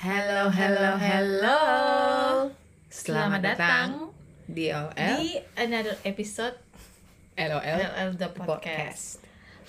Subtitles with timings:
[0.00, 1.60] Hello, hello, hello.
[2.88, 4.08] Selamat, datang
[4.48, 6.56] di OL di another episode
[7.36, 9.20] LOL LL The Podcast.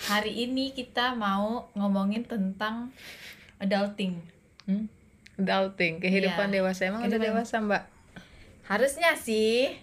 [0.08, 2.96] Hari ini kita mau ngomongin tentang
[3.60, 4.16] adulting.
[4.64, 4.88] Hmm?
[5.36, 6.64] Adulting, kehidupan Iya.
[6.64, 7.84] dewasa emang udah Kehidupan- dewasa mbak?
[8.72, 9.76] Harusnya sih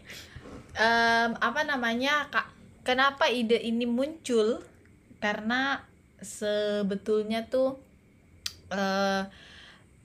[0.78, 2.46] em, apa namanya Kak
[2.86, 4.62] kenapa ide ini muncul?
[5.18, 5.82] Karena
[6.22, 7.76] sebetulnya tuh
[8.70, 9.22] eh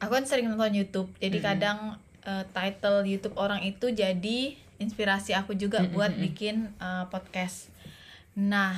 [0.02, 1.09] aku kan sering nonton YouTube.
[1.22, 1.48] Jadi Mm-mm.
[1.48, 1.80] kadang
[2.28, 6.23] eh, title YouTube orang itu jadi inspirasi aku juga Mm-mm, buat mm-mm.
[6.28, 7.72] bikin eh, podcast.
[8.36, 8.76] Nah,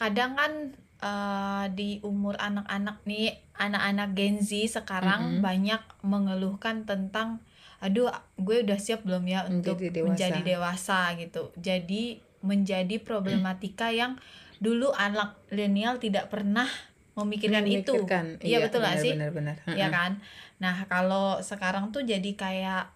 [0.00, 0.52] kadang kan
[0.98, 5.44] eh, di umur anak-anak nih, anak-anak Gen Z sekarang Mm-mm.
[5.44, 7.38] banyak mengeluhkan tentang
[7.82, 8.06] aduh
[8.38, 10.06] gue udah siap belum ya untuk Menjadi dewasa.
[10.14, 11.42] menjadi dewasa gitu.
[11.58, 12.02] Jadi
[12.42, 14.18] menjadi problematika yang
[14.62, 16.70] dulu anak milenial tidak pernah
[17.18, 17.92] memikirkan, itu.
[17.92, 18.26] Memikirkan.
[18.40, 19.12] Iya, betul nggak sih?
[19.18, 19.56] Benar, benar.
[19.74, 20.22] ya kan
[20.62, 22.86] nah kalau sekarang tuh jadi kayak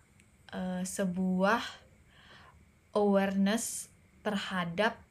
[0.55, 1.59] eh, sebuah
[2.95, 3.91] awareness
[4.23, 5.03] terhadap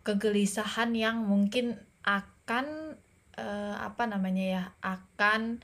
[0.00, 1.76] kegelisahan yang mungkin
[2.08, 2.96] akan
[3.36, 5.60] eh, apa namanya ya akan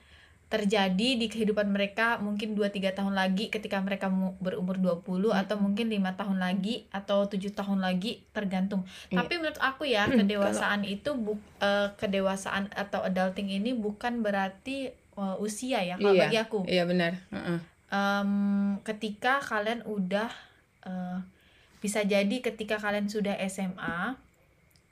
[0.51, 5.87] terjadi di kehidupan mereka mungkin 2-3 tahun lagi ketika mereka mu- berumur 20 atau mungkin
[5.87, 9.23] lima tahun lagi atau tujuh tahun lagi tergantung Iya.
[9.23, 15.37] tapi menurut aku ya kedewasaan itu bu eh, kedewasaan atau adulting ini bukan berarti eh,
[15.39, 17.13] usia ya kalau Iya, bagi aku Iya benar.
[17.31, 17.59] Heeh.
[17.89, 18.33] Em,
[18.81, 20.31] ketika kalian udah
[20.83, 21.19] eh,
[21.79, 24.19] bisa jadi ketika kalian sudah SMA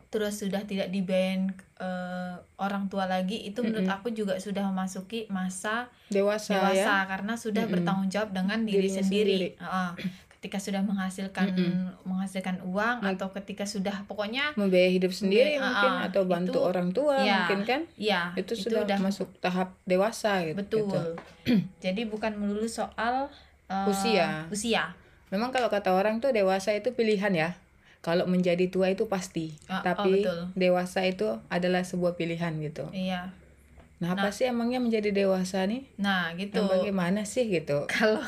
[0.08, 1.44] terus sudah tidak dibayar
[1.76, 3.96] eh, orang tua lagi itu menurut Mm-mm.
[3.96, 7.04] aku juga sudah memasuki masa Dewasa, dewasa ya.
[7.06, 7.74] karena sudah Mm-mm.
[7.76, 9.48] bertanggung jawab dengan diri Dirinya sendiri, sendiri.
[9.60, 9.90] Heeh.
[10.30, 11.98] ketika sudah menghasilkan Mm-mm.
[12.04, 13.10] menghasilkan uang Nah.
[13.10, 17.36] atau ketika sudah pokoknya Membiayai hidup sendiri Membiayai, mungkin atau bantu itu- orang tua Iya.
[17.44, 17.80] mungkin kan?
[17.98, 20.56] ya Itu, sudah, masuk tahap dewasa gitu.
[20.56, 21.02] betul gitu.
[21.84, 23.28] jadi bukan melulu soal
[23.66, 24.46] eh, Usia.
[24.48, 24.94] usia
[25.28, 27.50] Memang kalau kata orang tuh dewasa itu pilihan ya.
[27.98, 30.40] Kalau menjadi tua itu pasti, Ah, oh, tapi betul.
[30.54, 32.86] dewasa itu adalah sebuah pilihan gitu.
[32.90, 33.34] iya
[33.98, 34.32] Nah, apa Nah.
[34.32, 35.82] sih emangnya menjadi dewasa nih?
[35.98, 37.82] nah gitu Yang bagaimana sih gitu?
[37.90, 38.22] kalau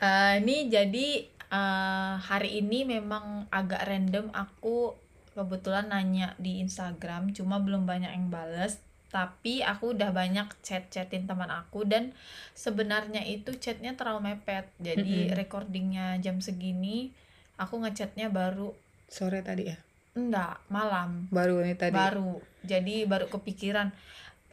[0.00, 1.08] eh, ini jadi
[1.52, 4.96] eh, hari ini memang agak random aku
[5.36, 11.48] kebetulan nanya di Instagram cuma belum banyak yang bales tapi aku udah banyak chat-chatin teman
[11.48, 12.16] aku dan
[12.52, 15.36] sebenarnya itu chatnya terlalu mepet jadi Mm-mm.
[15.36, 17.12] recordingnya jam segini
[17.56, 18.72] aku ngechatnya baru
[19.06, 19.76] Sore tadi ya?
[20.12, 21.92] enggak malam Baru ini tadi.
[21.92, 23.92] baru jadi baru kepikiran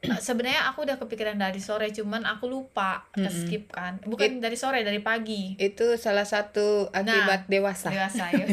[0.20, 3.32] sebenarnya aku udah kepikiran dari sore cuman aku lupa ke Mm-mm.
[3.40, 7.88] skip kan bukan dari sore dari pagi Itu salah satu akibat dewasa.
[7.88, 8.46] dewasa ya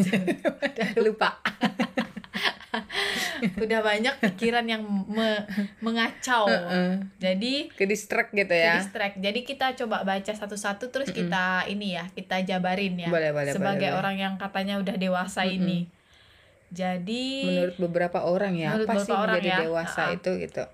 [0.97, 1.34] Lupa.
[3.64, 5.44] udah banyak pikiran yang me-
[5.80, 7.00] mengacau Heeh.
[7.16, 8.76] jadi Ke distract gitu ke ya.
[8.76, 13.50] distract jadi kita coba baca satu-satu terus kita ini ya kita jabarin ya Boleh, boleh,
[13.50, 14.00] sebagai boleh, boleh.
[14.00, 15.56] orang yang katanya udah dewasa Mm-mm.
[15.56, 15.78] ini
[16.68, 19.58] jadi Menurut beberapa orang ya, Menurut apa sih beberapa orang menjadi ya.
[19.64, 20.14] dewasa Ah.
[20.14, 20.64] itu gitu.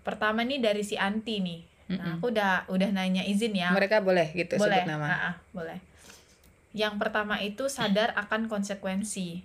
[0.00, 1.60] pertama nih dari si Anti nih
[1.90, 5.06] nah aku udah udah nanya izin ya Mereka boleh gitu boleh sebut nama.
[5.06, 5.78] Ah, ah, boleh
[6.70, 9.42] yang pertama itu sadar akan konsekuensi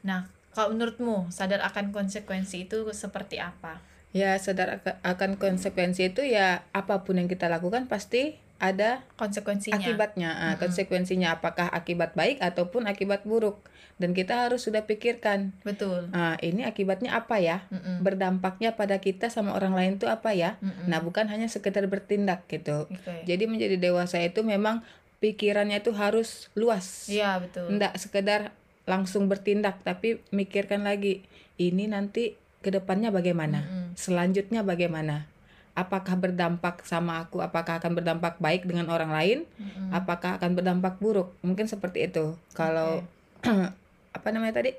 [0.00, 3.78] nah kalau menurutmu sadar akan konsekuensi itu seperti apa
[4.10, 9.78] Ya sadar ak- akan konsekuensi itu ya apa pun yang kita lakukan pasti ada konsekuensinya
[9.78, 10.30] akibatnya.
[10.30, 10.60] Ah, Mm-mm.
[10.60, 13.62] Konsekuensinya apakah akibat baik ataupun akibat buruk.
[13.96, 17.64] Dan kita harus sudah pikirkan, betul ah, ini akibatnya apa ya?
[17.70, 18.02] Mm-mm.
[18.02, 20.58] Berdampaknya pada kita sama orang lain itu apa ya?
[20.58, 20.90] Mm-mm.
[20.90, 22.84] Nah, bukan hanya sekedar bertindak gitu.
[22.84, 23.22] Oke.
[23.24, 24.82] Jadi menjadi dewasa itu memang
[25.20, 27.06] pikirannya itu harus luas.
[27.06, 28.56] iya betul Enggak sekedar
[28.88, 31.24] langsung bertindak tapi mikirkan lagi
[31.60, 33.64] ini nanti ke depannya bagaimana?
[33.64, 33.86] Mm-mm.
[33.96, 35.28] selanjutnya bagaimana?
[35.72, 37.40] Apakah berdampak sama aku?
[37.40, 39.38] Apakah akan berdampak baik dengan orang lain?
[39.56, 39.92] Mm-mm.
[39.94, 41.32] apakah akan berdampak buruk?
[41.40, 42.36] Mungkin seperti itu.
[42.52, 43.00] Kalau
[44.16, 44.74] apa namanya tadi?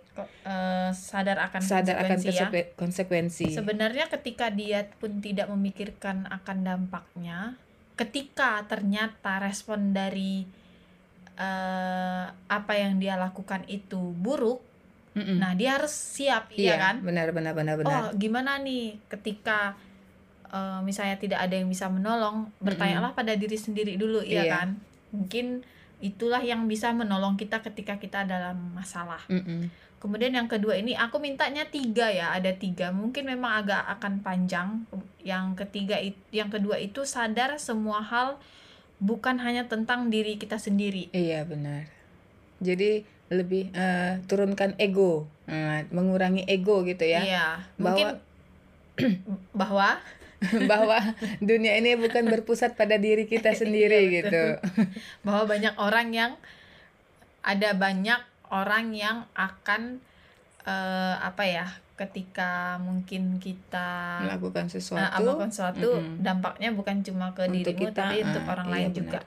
[0.46, 2.46] Eh, sadar akan sadar akan konsekuensi ya.
[2.46, 3.48] konsekuen- konsekuensi.
[3.50, 7.56] Sebenarnya ketika dia pun tidak memikirkan akan dampaknya
[7.96, 10.50] ketika ternyata respon dari
[11.36, 14.60] eh, apa yang dia lakukan itu buruk
[15.12, 15.44] Mm-mm.
[15.44, 17.04] nah dia harus siap iya, kan?
[17.04, 19.76] benar benar benar oh benar gimana nih ketika
[20.48, 24.52] eh, misalnya tidak ada yang bisa menolong bertanyalah pada diri sendiri dulu iya Iya.
[24.56, 24.70] kan?
[25.12, 25.68] Mungkin
[26.02, 29.22] itulah yang bisa menolong kita ketika kita dalam masalah.
[29.28, 29.70] Mm-mm.
[30.02, 32.90] kemudian yang kedua ini aku mintanya tiga ya ada tiga.
[32.90, 34.82] Mungkin memang agak akan panjang.
[35.22, 36.02] Yang ketiga
[36.34, 38.42] yang kedua itu sadar semua hal
[39.02, 41.10] bukan hanya tentang diri kita sendiri.
[41.12, 41.90] Iya benar.
[42.62, 43.02] Jadi
[43.34, 47.20] lebih eh, turunkan ego Nah, mengurangi ego gitu ya.
[47.20, 48.08] Iya, Bahwa- mungkin
[49.62, 50.00] bahwa
[50.72, 50.98] bahwa
[51.38, 54.44] dunia ini bukan berpusat pada diri kita sendiri Iya, gitu.
[55.26, 56.32] Bahwa banyak orang yang
[57.42, 59.98] ada banyak orang yang akan
[60.64, 61.66] eh, apa ya
[62.02, 62.52] ketika
[62.82, 66.18] mungkin kita melakukan eh, sesuatu melakukan sesuatu mm-mm.
[66.18, 68.98] dampaknya bukan cuma ke Untuk dirimu kita, tapi untuk ah, orang iya, lain benar.
[68.98, 69.20] juga.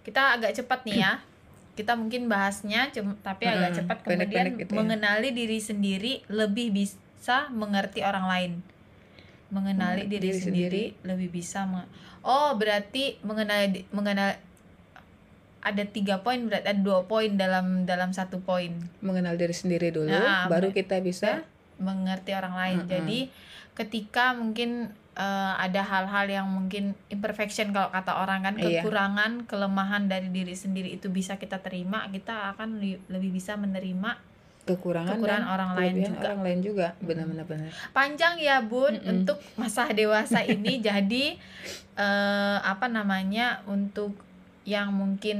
[0.00, 1.12] Kita agak cepat nih ya.
[1.76, 4.76] Kita mungkin bahasnya cum- tapi agak Mm-mm, cepat kemudian gitu ya.
[4.76, 8.52] mengenali diri sendiri lebih bisa mengerti orang lain.
[9.46, 11.90] Mengenali Mengerti diri, diri sendiri, lebih bisa meng-
[12.24, 14.40] oh berarti mengenali di- mengenal
[15.60, 18.70] ada tiga poin berarti ada dua poin dalam dalam satu poin.
[19.02, 21.42] Mengenal diri sendiri dulu Nah, baru kita bisa
[21.78, 22.78] mengerti orang lain.
[22.80, 22.90] Mm-mm.
[22.90, 23.20] Jadi
[23.72, 28.80] ketika mungkin eh, ada hal-hal yang mungkin imperfection kalau kata orang kan Iya.
[28.80, 34.36] kekurangan, kelemahan dari diri sendiri itu bisa kita terima, kita akan li- lebih bisa menerima.
[34.66, 36.18] kekurangan, Kekurangan dan orang lain juga.
[36.20, 39.12] orang lain juga benar-benar benar Panjang ya Bun Mm-mm.
[39.14, 40.82] untuk masa dewasa ini.
[40.84, 41.38] jadi
[41.94, 44.18] eh, apa namanya untuk
[44.66, 45.38] yang mungkin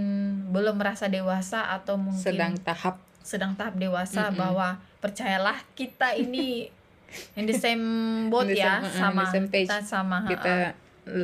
[0.49, 4.39] belum merasa dewasa atau mungkin sedang tahap sedang tahap dewasa Mm-mm.
[4.39, 6.67] bahwa percayalah kita ini
[7.39, 7.85] in the same
[8.29, 9.69] boat the ya same- uh, sama the same page.
[9.69, 10.55] kita sama ha, kita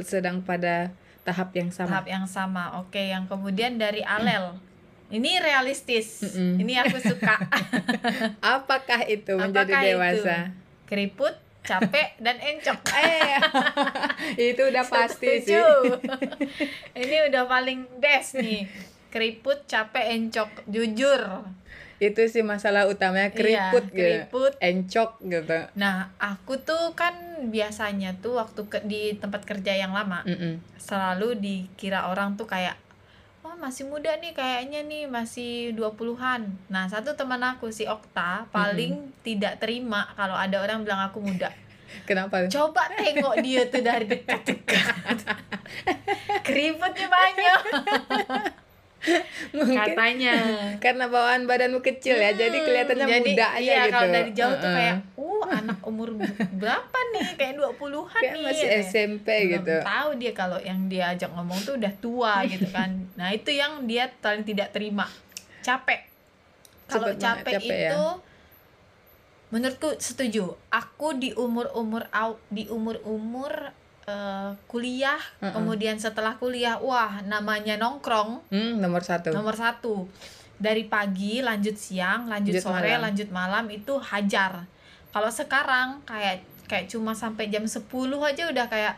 [0.02, 1.88] sedang pada tahap yang sama.
[1.88, 4.54] Tahap yang sama oke yang kemudian dari alel.
[5.08, 6.56] Ini realistis Mm-mm.
[6.58, 7.36] ini aku suka.
[8.40, 9.88] Apakah itu menjadi Apakah itu?
[9.92, 10.36] dewasa?
[10.88, 12.80] Keriput capek dan encok.
[12.96, 15.52] Eh itu udah pasti sih.
[15.52, 16.00] Setuju.
[16.96, 18.64] ini udah paling best nih.
[19.12, 21.20] Keriput capek encok jujur
[22.02, 27.14] itu sih masalah utamanya keriput Iya, gitu keriput encok gitu Nah, aku tuh kan
[27.46, 30.58] biasanya tuh waktu ke, di tempat kerja yang lama Mm-mm.
[30.82, 32.75] selalu dikira orang tuh kayak
[33.46, 36.46] oh masih muda nih kayaknya nih masih 20-an.
[36.70, 41.50] Nah, satu teman aku si Okta paling tidak terima kalau ada orang bilang aku muda.
[42.08, 45.26] kenapa Coba tengok dia tuh dari dekat-dekat.
[46.46, 47.60] Keriputnya banyak
[49.56, 50.34] mungkin katanya.
[50.84, 54.31] karena bawaan badanmu kecil ya jadi Hmm, kelihatannya jadi, muda aja iya, gitu kalau dari
[54.32, 56.08] jauh tuh kayak, uh anak umur
[56.54, 57.26] berapa nih?
[57.34, 58.43] Kayak 20-an kayak nih.
[58.43, 58.84] masih katanya.
[58.84, 62.90] SMP Belum gitu tahu dia kalau yang dia ajak ngomong tuh udah tua gitu kan.
[63.14, 65.10] Nah, itu yang dia paling tidak terima.
[65.60, 66.06] Capek.
[66.87, 67.90] Kalau capek, capek ya.
[67.90, 68.04] itu
[69.49, 70.56] menurutku setuju.
[70.69, 73.72] Aku di umur-umur au- di umur-umur
[74.04, 75.52] eh, kuliah, Mm-mm.
[75.52, 80.06] kemudian setelah kuliah, wah namanya nongkrong hmm, nomor satu nomor satu
[80.56, 83.02] dari pagi lanjut siang lanjut Lanjut sore malam.
[83.04, 84.62] lanjut malam itu hajar
[85.10, 87.82] kalau sekarang kayak kayak cuma sampai jam 10
[88.22, 88.94] aja udah kayak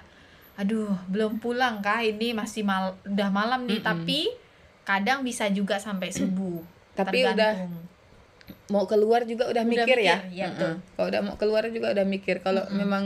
[0.55, 3.89] aduh belum pulang kah ini masih mal udah malam nih Mm-mm.
[3.91, 4.21] tapi
[4.85, 6.61] kadang bisa juga sampai subuh
[6.95, 7.75] Tapi udah tergantung.
[8.67, 10.57] Mau keluar juga udah, Udah mikir, ya, iya, Mm-mm.
[10.57, 10.73] betul.
[10.97, 12.81] kalau udah mau keluar juga udah mikir kalau Mm-mm.
[12.81, 13.03] memang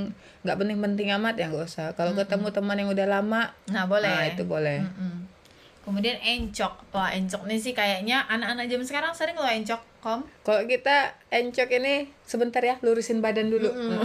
[0.46, 2.22] nggak penting-penting amat ya nggak usah kalau Mm-mm.
[2.22, 5.26] ketemu teman yang udah lama nah boleh nah itu boleh Mm-mm.
[5.82, 10.62] kemudian encok wah encok nih sih kayaknya anak-anak zaman sekarang sering loh encok kom kalau
[10.62, 13.98] kita encok ini sebentar ya lurusin badan dulu Mm-mm.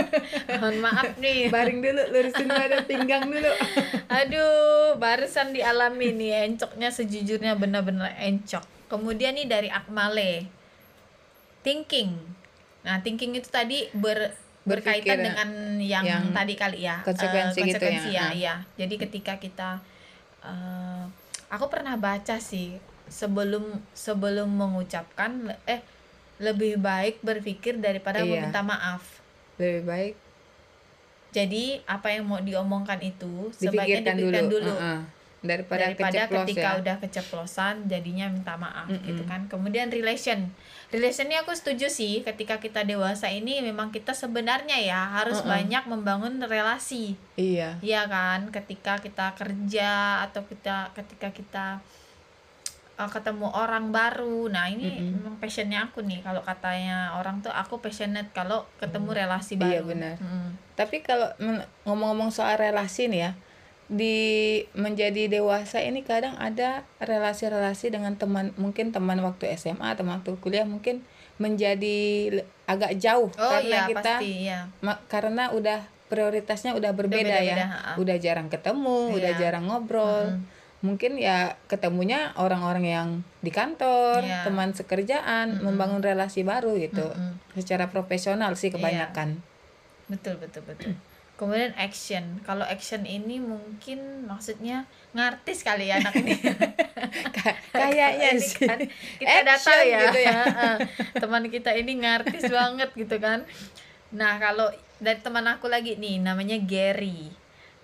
[0.60, 3.52] mohon maaf nih baring dulu lurusin badan pinggang dulu
[4.14, 8.62] Aduh, barusan dialami nih encoknya sejujurnya benar-benar encok.
[8.86, 10.46] Kemudian nih dari Akmale.
[11.64, 12.12] Thinking.
[12.84, 15.24] Nah, thinking itu tadi ber berkaitan Berpikir, ya.
[15.24, 16.96] dengan yang, Yang tadi kali ya.
[16.96, 18.54] eh, konsekuensi gitu konsekuensi ya, ya, iya.
[18.76, 19.80] Jadi ketika kita
[20.40, 21.04] eh,
[21.48, 25.84] aku pernah baca sih sebelum sebelum mengucapkan eh
[26.40, 28.40] lebih baik berpikir daripada Iya.
[28.40, 29.20] meminta maaf.
[29.54, 30.14] lebih baik
[31.30, 35.00] Jadi apa yang mau diomongkan itu sebaiknya dipikirkan dulu, dulu, Heeh.
[35.44, 39.04] Daripada, daripada keceplos ketika ya udah keceplosan jadinya minta maaf Mm-mm.
[39.04, 39.44] gitu kan.
[39.46, 40.48] Kemudian relation.
[40.88, 45.52] Relation ini aku setuju sih ketika kita dewasa ini memang kita sebenarnya ya harus Mm-mm.
[45.52, 47.20] banyak membangun relasi.
[47.36, 48.48] iya Iya kan?
[48.48, 51.66] Ketika kita kerja atau kita ketika kita
[52.98, 54.46] uh, ketemu orang baru.
[54.48, 55.20] Nah, ini Mm-mm.
[55.20, 56.22] memang passionnya aku nih.
[56.22, 59.92] Kalau katanya orang tuh aku passionate kalau ketemu relasi Iya, baru.
[59.94, 60.16] benar.
[60.18, 60.48] Mm-mm.
[60.74, 61.30] Tapi kalau
[61.86, 63.32] ngomong-ngomong soal relasi nih ya,
[63.84, 64.16] di
[64.72, 70.64] menjadi dewasa ini kadang ada relasi-relasi dengan teman, mungkin teman waktu SMA, teman waktu kuliah
[70.64, 71.04] mungkin
[71.36, 72.30] menjadi
[72.64, 74.60] agak jauh Oh karena iya, kita pasti iya.
[75.10, 77.56] karena udah prioritasnya udah berbeda ya.
[77.58, 77.92] beda-beda, ha.
[77.98, 79.40] Udah jarang ketemu, udah Iya.
[79.40, 80.30] jarang ngobrol.
[80.30, 80.46] Mm-mm.
[80.84, 83.08] Mungkin ya ketemunya orang-orang yang
[83.40, 84.44] di kantor, Iya.
[84.46, 85.64] teman sekerjaan, Mm-mm.
[85.64, 87.08] membangun relasi baru gitu.
[87.08, 87.40] Mm-mm.
[87.56, 88.78] Secara profesional sih Iya.
[88.78, 89.40] kebanyakan.
[90.08, 90.92] Betul betul betul.
[91.34, 92.38] Kemudian action.
[92.42, 96.34] Kalau action ini mungkin maksudnya ngartis kali ya anak ini
[97.36, 98.62] Ka- kayaknya Ini sih.
[98.62, 98.78] kan
[99.18, 100.40] kita data Action ya, gitu ya.
[101.14, 103.42] Teman kita ini ngartis banget gitu kan.
[104.10, 107.30] Nah kalau dari teman aku lagi nih namanya Gary.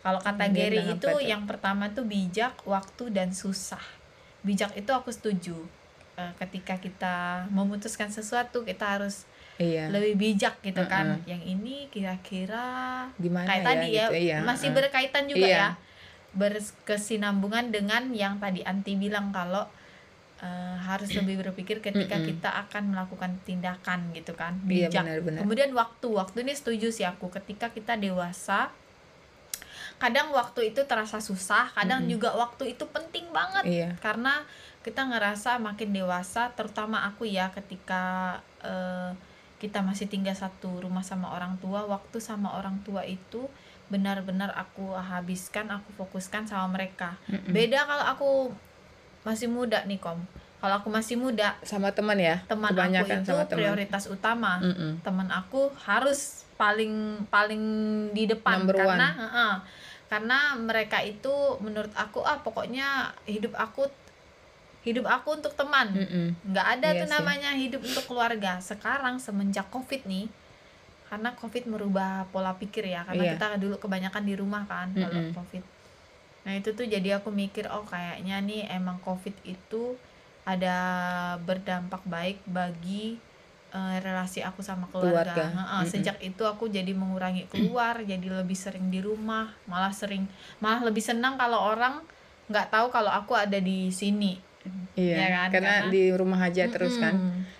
[0.00, 3.82] Kalau kata Hmm, Gary itu yang pertama tuh bijak waktu dan susah.
[4.40, 5.58] Bijak itu aku setuju.
[6.16, 7.16] Eh, ketika kita
[7.50, 9.28] memutuskan sesuatu kita harus
[9.60, 11.28] iya lebih bijak gitu kan Mm-mm.
[11.28, 12.66] yang ini kira-kira
[13.14, 14.76] gimana kayak ya tadi ya gitu, iya, masih heeh.
[14.80, 15.56] berkaitan juga Iya.
[15.60, 15.68] ya
[16.32, 19.66] berkesinambungan dengan yang tadi anti bilang kalau
[20.38, 22.28] eh, harus lebih berpikir ketika Mm-mm.
[22.32, 25.40] kita akan melakukan tindakan gitu kan Iya, bijak benar-benar.
[25.44, 28.72] kemudian waktu waktu ini setuju sih aku ketika kita dewasa
[30.00, 32.12] kadang waktu itu terasa susah kadang Mm-mm.
[32.16, 34.40] juga waktu itu penting banget iya karena
[34.80, 39.12] kita ngerasa makin dewasa terutama aku ya ketika eh,
[39.60, 43.44] kita masih tinggal satu rumah sama orang tua waktu sama orang tua itu
[43.92, 47.20] benar-benar aku habiskan aku fokuskan sama mereka.
[47.28, 47.52] Mm-mm.
[47.52, 48.30] beda kalau aku
[49.20, 50.16] masih muda nih kom.
[50.60, 52.40] Kalau aku masih muda sama teman ya?
[52.48, 53.56] teman aku itu sama teman.
[53.60, 54.60] prioritas utama.
[55.04, 57.62] Teman aku harus paling paling
[58.12, 59.56] di depan Number karena one.
[60.12, 63.88] karena mereka itu menurut aku ah pokoknya hidup aku
[64.80, 66.32] hidup aku untuk teman Mm-mm.
[66.42, 67.14] nggak ada Iya tuh sih.
[67.14, 70.26] namanya hidup untuk keluarga sekarang semenjak covid nih
[71.06, 73.32] karena covid merubah pola pikir ya karena Iya.
[73.34, 75.34] kita dulu kebanyakan di rumah kan kalau Mm-mm.
[75.34, 75.64] covid
[76.40, 79.98] nah itu tuh jadi aku mikir oh kayaknya nih emang covid itu
[80.42, 80.76] ada
[81.36, 83.20] berdampak baik bagi
[83.70, 85.44] eh, relasi aku sama keluarga, Keluarga.
[85.52, 85.92] Heeh, Mm-mm.
[85.92, 90.24] sejak itu aku jadi mengurangi keluar jadi lebih sering di rumah malah sering
[90.58, 92.00] malah lebih senang kalau orang
[92.48, 94.40] nggak tahu kalau aku ada di sini
[94.92, 97.14] iya Ya kan, karena, karena- di rumah aja terus kan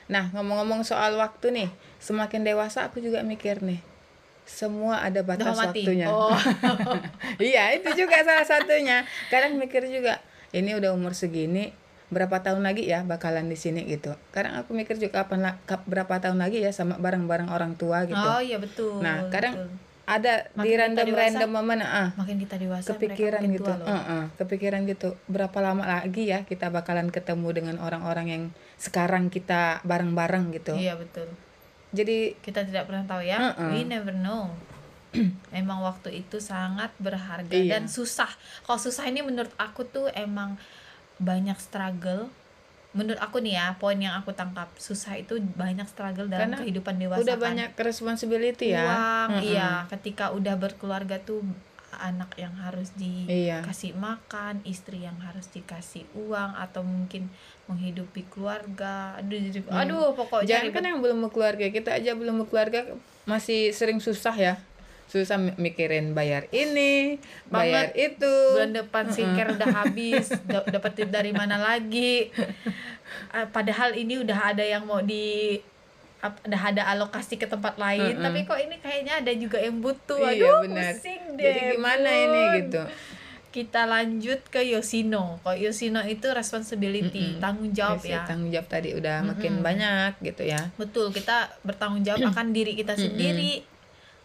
[0.06, 3.80] nah ngomong-ngomong soal waktu nih semakin dewasa aku juga mikir nih
[4.42, 5.86] semua ada batas Udah mati.
[5.86, 6.34] waktunya Oh.
[7.38, 10.18] iya itu juga salah satunya kadang mikir juga
[10.50, 11.70] ini udah umur segini
[12.10, 15.54] berapa tahun lagi ya bakalan di sini gitu kadang aku mikir juga kapan
[15.86, 18.98] berapa tahun lagi ya sama bareng-bareng orang tua gitu Oh iya betul.
[18.98, 19.70] Nah, kadang betul.
[20.10, 23.78] Ada Makin di random dewasa, random momen ah makin kita dewasa kepikiran makin gitu tua
[23.78, 23.86] loh.
[23.86, 28.42] Heeh, kepikiran gitu berapa lama lagi ya kita bakalan ketemu dengan orang-orang yang
[28.74, 31.30] sekarang kita bareng-bareng gitu Iya betul.
[31.94, 33.38] jadi Kita tidak pernah tahu ya.
[33.54, 33.70] Heeh.
[33.70, 34.50] We never know.
[35.50, 37.78] emang waktu itu sangat berharga Iya.
[37.78, 38.30] dan susah.
[38.62, 40.54] Kalau susah ini menurut aku tuh emang
[41.18, 42.30] banyak struggle.
[42.90, 46.94] Menurut aku nih ya, poin yang aku tangkap susah itu banyak struggle dalam Karena kehidupan
[46.96, 47.22] dewasa.
[47.22, 47.44] udah kan.
[47.46, 49.42] banyak responsibility ya uang Heeh.
[49.52, 51.38] iya ketika udah berkeluarga tuh
[51.92, 53.60] anak yang harus Iya.
[53.60, 57.26] dikasih makan istri yang harus dikasih uang atau mungkin
[57.66, 59.80] menghidupi keluarga aduh jadi- Hmm.
[59.80, 62.94] aduh pokoknya jangan kan yang belum berkeluarga kita aja belum berkeluarga
[63.24, 64.54] masih sering susah ya
[65.10, 71.30] susah mi- mikirin bayar ini bayar itu bulan depan skincare udah habis da- dapetin dari
[71.30, 72.30] mana lagi
[73.28, 75.58] Ah, padahal ini udah ada yang mau di
[76.20, 78.22] udah ada alokasi ke tempat lain Mm-mm.
[78.22, 80.94] tapi kok ini kayaknya ada juga yang butuh Iya, aduh benar.
[80.94, 82.54] pusing deh jadi gimana ini Bun.
[82.60, 82.82] gitu
[83.50, 85.42] kita lanjut ke Yoshino.
[85.42, 87.42] Kok Yoshino itu responsibility, Mm-mm.
[87.42, 88.22] tanggung jawab Iya sih, ya.
[88.22, 89.66] tanggung jawab tadi udah makin Mm-mm.
[89.66, 93.66] banyak gitu ya Betul, kita bertanggung jawab akan diri kita sendiri.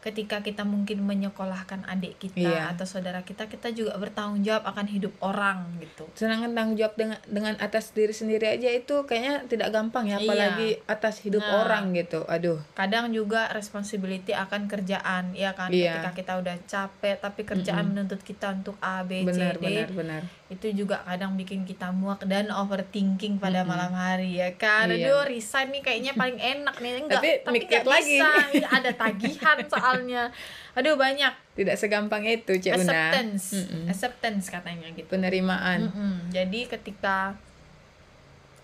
[0.06, 2.70] Ketika kita mungkin menyekolahkan adik kita Iya.
[2.70, 6.06] atau saudara kita, kita juga bertanggung jawab akan hidup orang gitu.
[6.14, 10.24] sedangkan tanggung jawab dengan dengan atas diri sendiri aja itu kayaknya tidak gampang ya Iya.
[10.24, 11.54] apalagi atas hidup Nah.
[11.60, 15.70] orang gitu aduh Kadang juga responsibility akan kerjaan, ya kan?
[15.70, 15.98] Iya.
[15.98, 17.92] Ketika kita udah capek tapi kerjaan Mm-mm.
[17.98, 19.66] menuntut kita untuk A, B, benar C, D.
[19.66, 23.72] benar benar itu juga kadang bikin kita muak dan overthinking pada Mm-mm.
[23.72, 25.10] malam hari ya kan Iya.
[25.10, 28.18] aduh resign nih kayaknya paling enak nih enggak Tapi tapi, mikir nggak lagi.
[28.22, 28.30] bisa
[28.72, 30.24] ada tagihan soalnya
[30.72, 33.90] aduh banyak tidak segampang itu cek acceptance Mm-mm.
[33.90, 36.30] acceptance katanya gitu penerimaan Mm-mm.
[36.30, 37.34] jadi ketika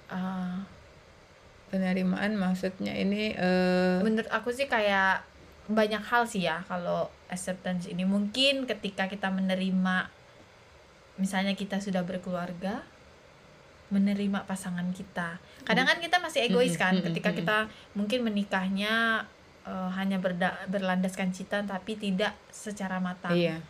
[0.07, 0.61] uh,
[1.67, 5.23] penerimaan maksudnya ini eh menurut aku sih kayak
[5.65, 10.11] banyak hal sih ya kalau acceptance ini mungkin ketika kita menerima
[11.21, 12.81] misalnya kita sudah berkeluarga
[13.93, 15.37] menerima pasangan kita.
[15.67, 17.57] Kadang kan kita masih egois kan ketika kita
[17.93, 19.21] mungkin menikahnya
[19.61, 23.37] eh, hanya berda- berlandaskan cinta tapi tidak secara matang.
[23.37, 23.61] Iya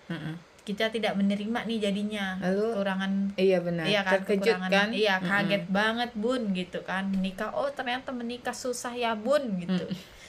[0.61, 3.11] kita tidak menerima nih jadinya Lalu, kekurangan.
[3.33, 4.89] iya benar Iya kan terkejut kan?
[4.93, 7.09] Iya kaget banget bun gitu kan.
[7.09, 9.85] Menikah oh ternyata menikah susah ya bun gitu.
[9.89, 10.19] Mm.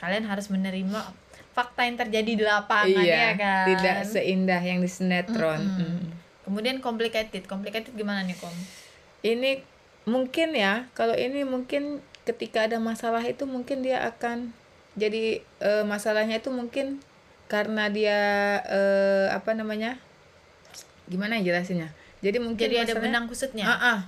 [0.00, 1.12] kalian harus menerima
[1.52, 3.64] fakta yang terjadi di lapangan iya ya kan?
[3.68, 5.60] tidak seindah yang di sinetron.
[5.60, 5.92] Mm-mm.
[5.92, 6.09] Mm.
[6.50, 7.46] Kemudian complicated.
[7.46, 8.50] Complicated gimana nih kom?
[9.22, 9.62] Ini
[10.10, 14.50] mungkin ya kalau ini mungkin ketika ada masalah itu mungkin dia akan
[14.98, 16.98] jadi eh, masalahnya itu mungkin
[17.46, 18.18] karena dia
[18.66, 20.02] eh, apa namanya
[21.06, 21.94] gimana ya jelasinnya?
[22.18, 23.70] Jadi mungkin jadi ada benang kusutnya?
[23.70, 24.00] Ah, ah.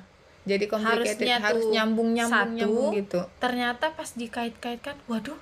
[0.43, 3.21] jadi complicated Harusnya harus tuh nyambung nyambung satu, nyambung gitu.
[3.39, 5.39] ternyata pas dikait-kaitkan waduh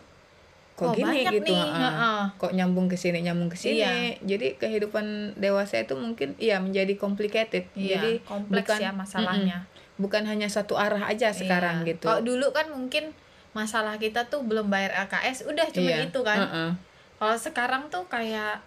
[0.81, 2.21] kok Oh, gini gitu nih, heeh.
[2.35, 3.79] kok nyambung ke sini nyambung ke sini.
[3.79, 4.17] Iya.
[4.19, 5.05] jadi kehidupan
[5.37, 7.69] dewasa itu mungkin iya menjadi complicated.
[7.71, 9.59] Iya, jadi kompleks bukan ya masalahnya.
[9.63, 11.89] Mm-mm, bukan hanya satu arah aja sekarang Iya.
[11.93, 12.07] gitu.
[12.07, 13.13] Kalau dulu kan mungkin
[13.51, 16.07] masalah kita tuh belum bayar LKS udah cuma Iya.
[16.07, 16.39] itu kan.
[16.41, 16.71] Heeh.
[17.15, 18.65] kalau sekarang tuh kayak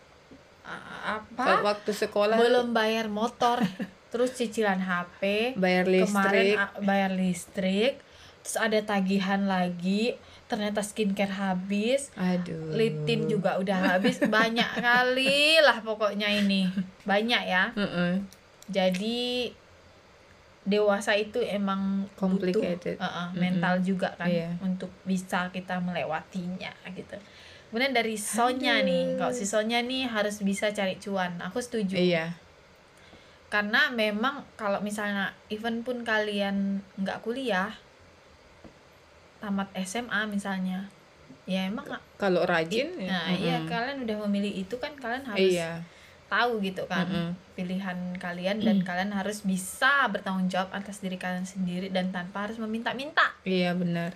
[0.62, 3.58] uh, Kalau apa waktu sekolah belum bayar motor
[4.14, 6.06] terus cicilan HP bayar listrik.
[6.06, 7.98] kemarin bayar listrik
[8.40, 10.14] terus ada tagihan lagi
[10.54, 12.14] ternyata skincare habis.
[12.14, 12.72] Aduh.
[12.72, 14.22] Litin juga udah habis.
[14.22, 16.70] Banyak kali lah pokoknya ini.
[17.04, 17.74] Banyak ya.
[17.74, 18.22] Heeh.
[18.64, 19.52] jadi
[20.64, 22.96] dewasa itu emang Complicated.
[22.96, 23.36] butuh uh-uh, Mm-mm.
[23.36, 24.56] mental juga kan Iya.
[24.64, 27.20] untuk bisa kita melewatinya gitu.
[27.68, 29.20] Kemudian dari Sonya nih.
[29.20, 31.42] Kalau si Sonya nih harus bisa cari cuan.
[31.44, 32.00] Aku setuju.
[32.00, 32.38] Iya.
[33.52, 37.76] Karena memang kalau misalnya even pun kalian nggak kuliah
[39.44, 40.88] tamat SMA misalnya.
[41.44, 41.84] Ya emang
[42.16, 43.44] kalau rajin nah mm-mm.
[43.44, 45.84] iya kalian udah memilih itu kan kalian harus iya.
[46.32, 47.36] tahu gitu kan Mm-mm.
[47.60, 52.56] pilihan kalian dan kalian harus bisa bertanggung jawab atas diri kalian sendiri dan tanpa harus
[52.64, 53.36] meminta-minta.
[53.44, 54.16] Iya benar.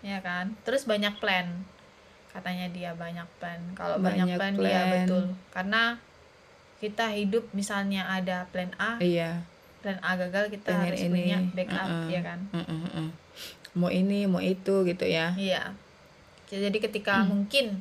[0.00, 0.56] Ya kan?
[0.64, 1.60] Terus banyak plan.
[2.32, 3.60] Katanya dia banyak plan.
[3.76, 4.88] Kalau banyak, Banyak plan, dia plan.
[5.04, 5.24] betul.
[5.52, 5.82] Karena
[6.80, 9.46] kita hidup misalnya ada plan A iya.
[9.84, 12.08] plan A gagal kita Pengen harus ini, punya backup uh-uh.
[12.10, 12.40] ya kan?
[12.50, 13.08] Mm-mm, mm-mm.
[13.78, 15.32] Mau ini mau itu gitu ya.
[15.36, 15.72] Iya.
[16.52, 17.80] Jadi ketika mungkin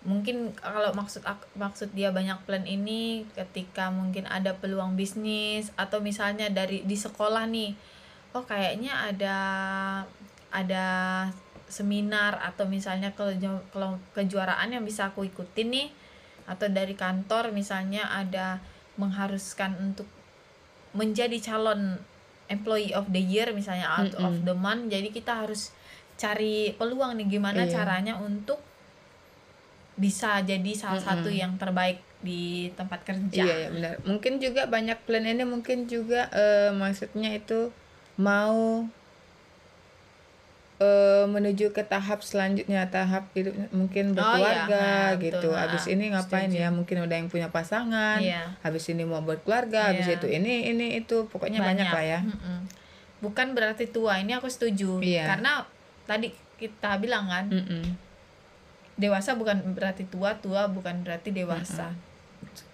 [0.00, 6.00] mungkin kalau maksud ak- maksud dia banyak plan ini ketika mungkin ada peluang bisnis atau
[6.00, 7.76] misalnya dari di sekolah nih
[8.32, 9.36] oh kayaknya ada
[10.48, 10.86] ada
[11.68, 15.88] seminar atau misalnya kelo- kejuaraan yang bisa aku ikutin nih
[16.48, 18.58] atau dari kantor misalnya ada
[18.96, 20.08] mengharuskan untuk
[20.96, 22.00] menjadi calon
[22.50, 24.44] employee of the year misalnya out of Mm-mm.
[24.44, 25.70] the month jadi kita harus
[26.18, 27.72] cari peluang nih gimana Iya.
[27.80, 28.60] caranya untuk
[29.96, 31.40] bisa jadi salah satu Mm-mm.
[31.40, 33.94] yang terbaik di tempat kerja Iya ya benar.
[34.04, 37.72] Mungkin juga banyak plan ini mungkin juga eh, maksudnya itu
[38.16, 38.84] mau
[41.30, 44.66] menuju ke tahap selanjutnya tahap hidup mungkin Oh, iya.
[44.66, 45.38] berkeluarga Nah, gitu.
[45.40, 45.54] betul.
[45.54, 46.60] Habis Nah, ini ngapain setuju.
[46.60, 46.68] ya?
[46.68, 48.18] Mungkin udah yang punya pasangan.
[48.18, 48.42] Iya.
[48.60, 50.16] Habis ini mau berkeluarga, habis Iya.
[50.16, 52.20] itu ini ini itu pokoknya banyak, lah ya.
[52.20, 52.60] Mm-mm.
[53.20, 55.28] bukan berarti tua ini aku setuju Iya.
[55.28, 55.60] karena
[56.04, 57.84] tadi kita bilang kan Mm-mm.
[58.96, 61.92] dewasa bukan berarti tua tua bukan berarti dewasa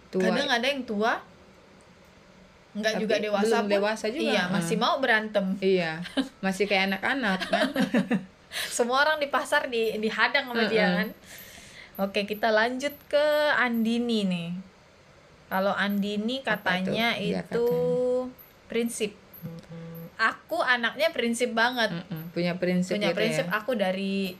[0.06, 0.22] Tua.
[0.24, 1.18] kadang ada yang tua
[2.72, 4.52] nggak Tapi juga dewasa belum pun dewasa juga, iya ah.
[4.52, 5.92] masih mau berantem Iya,
[6.38, 7.68] masih kayak anak-anak kan.
[8.68, 10.96] semua orang di pasar di dihadang sama dia Mm-mm.
[10.96, 11.08] kan
[12.06, 13.24] oke kita lanjut ke
[13.56, 14.50] Andini nih
[15.46, 17.66] kalau Andini Apa katanya Iya, itu
[18.66, 19.14] prinsip
[20.16, 22.32] aku anaknya prinsip banget Mm-mm.
[22.32, 23.52] Punya prinsip punya gitu prinsip ya.
[23.60, 24.34] aku dari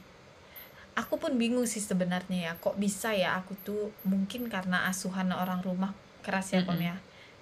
[0.97, 5.61] aku pun bingung sih sebenarnya ya kok bisa ya aku tuh mungkin karena asuhan orang
[5.61, 5.93] rumah
[6.25, 6.89] keras ya Kon Mm-mm.
[6.89, 6.97] ya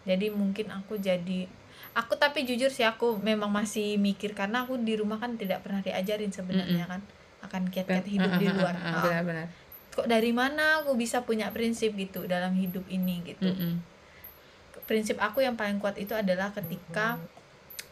[0.05, 1.47] jadi mungkin aku jadi
[1.95, 5.79] aku tapi jujur sih aku memang masih mikir karena aku di rumah kan tidak pernah
[5.79, 7.01] diajarin sebenarnya kan
[7.41, 9.01] akan kiat-kiat hidup di luar Ah, Ah.
[9.01, 9.47] Benar-benar.
[9.89, 13.79] kok dari mana aku bisa punya prinsip gitu dalam hidup ini gitu Mm-mm.
[14.83, 17.15] prinsip aku yang paling kuat itu adalah ketika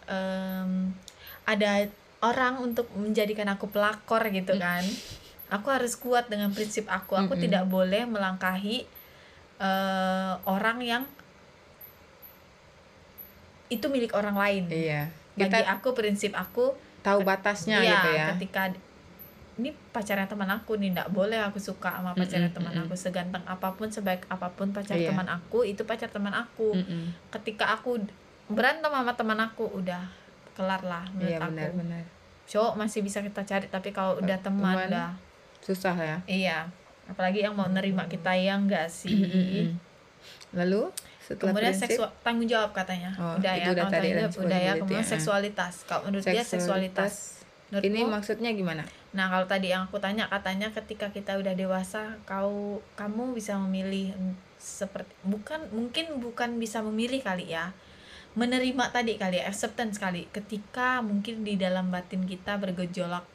[0.06, 0.92] em,
[1.44, 1.88] ada
[2.20, 4.84] orang untuk menjadikan aku pelakor gitu kan
[5.56, 7.44] aku harus kuat dengan prinsip aku aku Mm-mm.
[7.46, 8.84] tidak boleh melangkahi
[9.58, 11.04] eh, orang yang
[13.68, 15.08] itu milik orang lain Iya.
[15.34, 18.26] bagi Kita aku prinsip aku tahu batasnya Iya, gitu ya.
[18.34, 18.62] ketika
[19.54, 22.84] ini pacarnya teman aku nih ndak boleh aku suka sama pacarnya Mm-mm, teman mm-mm.
[22.84, 25.10] aku seganteng apa pun sebaik apa pun pacar Iya.
[25.10, 27.14] teman aku itu pacar teman aku Mm-mm.
[27.30, 28.02] ketika aku
[28.46, 30.10] berantem sama teman aku udah
[30.52, 32.04] kelar lah menurut Iya aku benar-benar.
[32.44, 34.90] cowok masih bisa kita cari tapi kalau udah teman Teman.
[34.90, 35.10] udah
[35.60, 36.18] Susah ya.
[36.26, 36.60] iya
[37.04, 39.12] apalagi yang mau nerima kita yang enggak sih.
[40.52, 40.88] Lalu
[41.24, 44.34] setelah kemudian prinsip seksual tanggung jawab katanya Oh, udah itu ya udah tadi, tanggung jawab
[44.44, 45.12] udah ya responsibility, kemudian ah.
[45.16, 47.14] seksualitas kalau menurut dia seksualitas
[47.74, 47.90] Menurutmu?
[47.90, 48.84] ini maksudnya gimana?
[49.18, 54.14] Nah, kalau tadi yang aku tanya katanya ketika kita udah dewasa, kau kamu bisa memilih
[54.14, 57.74] mm, seperti bukan mungkin bukan bisa memilih kali ya.
[58.38, 60.30] Menerima tadi kali ya, acceptance kali.
[60.30, 63.26] Ketika mungkin di dalam batin kita bergejolak,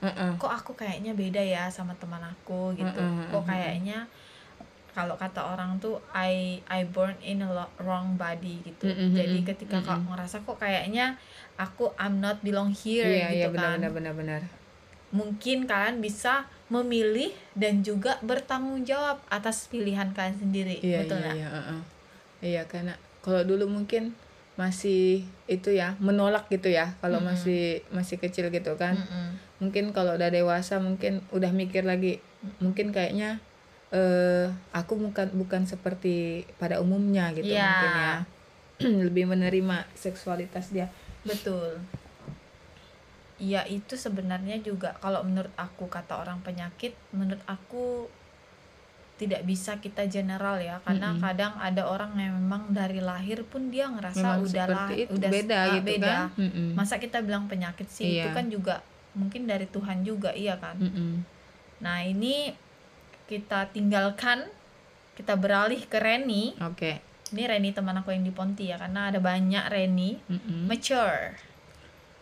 [0.00, 0.32] Heeh.
[0.40, 2.88] kok aku kayaknya beda ya sama teman aku gitu.
[2.88, 3.48] Mm-mm, Kok mm-mm.
[3.48, 3.98] kayaknya
[4.94, 7.50] kalau kata orang tuh I I born in a
[7.82, 8.86] wrong body gitu.
[8.86, 10.14] Mm-mm, Jadi mm-mm, ketika kau mm-mm.
[10.14, 11.18] ngerasa kok kayaknya
[11.54, 14.42] aku I'm not belong here Iya, iya gitu benar kan benar benar benar.
[15.10, 21.30] mungkin kalian bisa memilih dan juga bertanggung jawab atas pilihan kalian sendiri iya betul iya
[21.30, 21.78] iya
[22.42, 24.10] iya karena kalau dulu mungkin
[24.54, 27.30] masih itu ya menolak gitu ya kalau Mm-mm.
[27.30, 29.38] masih masih kecil gitu kan Mm-mm.
[29.62, 32.18] mungkin kalau udah dewasa mungkin udah mikir lagi
[32.58, 33.38] mungkin kayaknya
[33.94, 36.14] eh aku bukan bukan seperti
[36.56, 37.62] pada umumnya gitu Iya.
[37.64, 38.14] mungkin ya
[39.06, 40.90] lebih menerima seksualitas dia
[41.22, 41.78] betul
[43.36, 48.06] ya itu sebenarnya juga kalau menurut aku kata orang penyakit menurut aku
[49.14, 51.22] tidak bisa kita general ya karena Mm-mm.
[51.22, 55.30] kadang ada orang yang memang dari lahir pun dia ngerasa memang udah lah itu udah
[55.30, 56.06] beda ah, gitu beda.
[56.06, 56.68] kan Mm-mm.
[56.74, 58.34] masa kita bilang penyakit sih itu Iya.
[58.34, 58.82] kan juga
[59.14, 61.22] mungkin dari Tuhan juga iya kan Mm-mm.
[61.78, 62.50] nah ini
[63.24, 64.46] kita tinggalkan
[65.14, 66.58] kita beralih ke Reni.
[66.60, 67.00] Oke.
[67.30, 70.18] Ini Reni teman aku yang di Ponti ya karena ada banyak Reni.
[70.28, 70.66] Mm-mm.
[70.66, 71.53] mature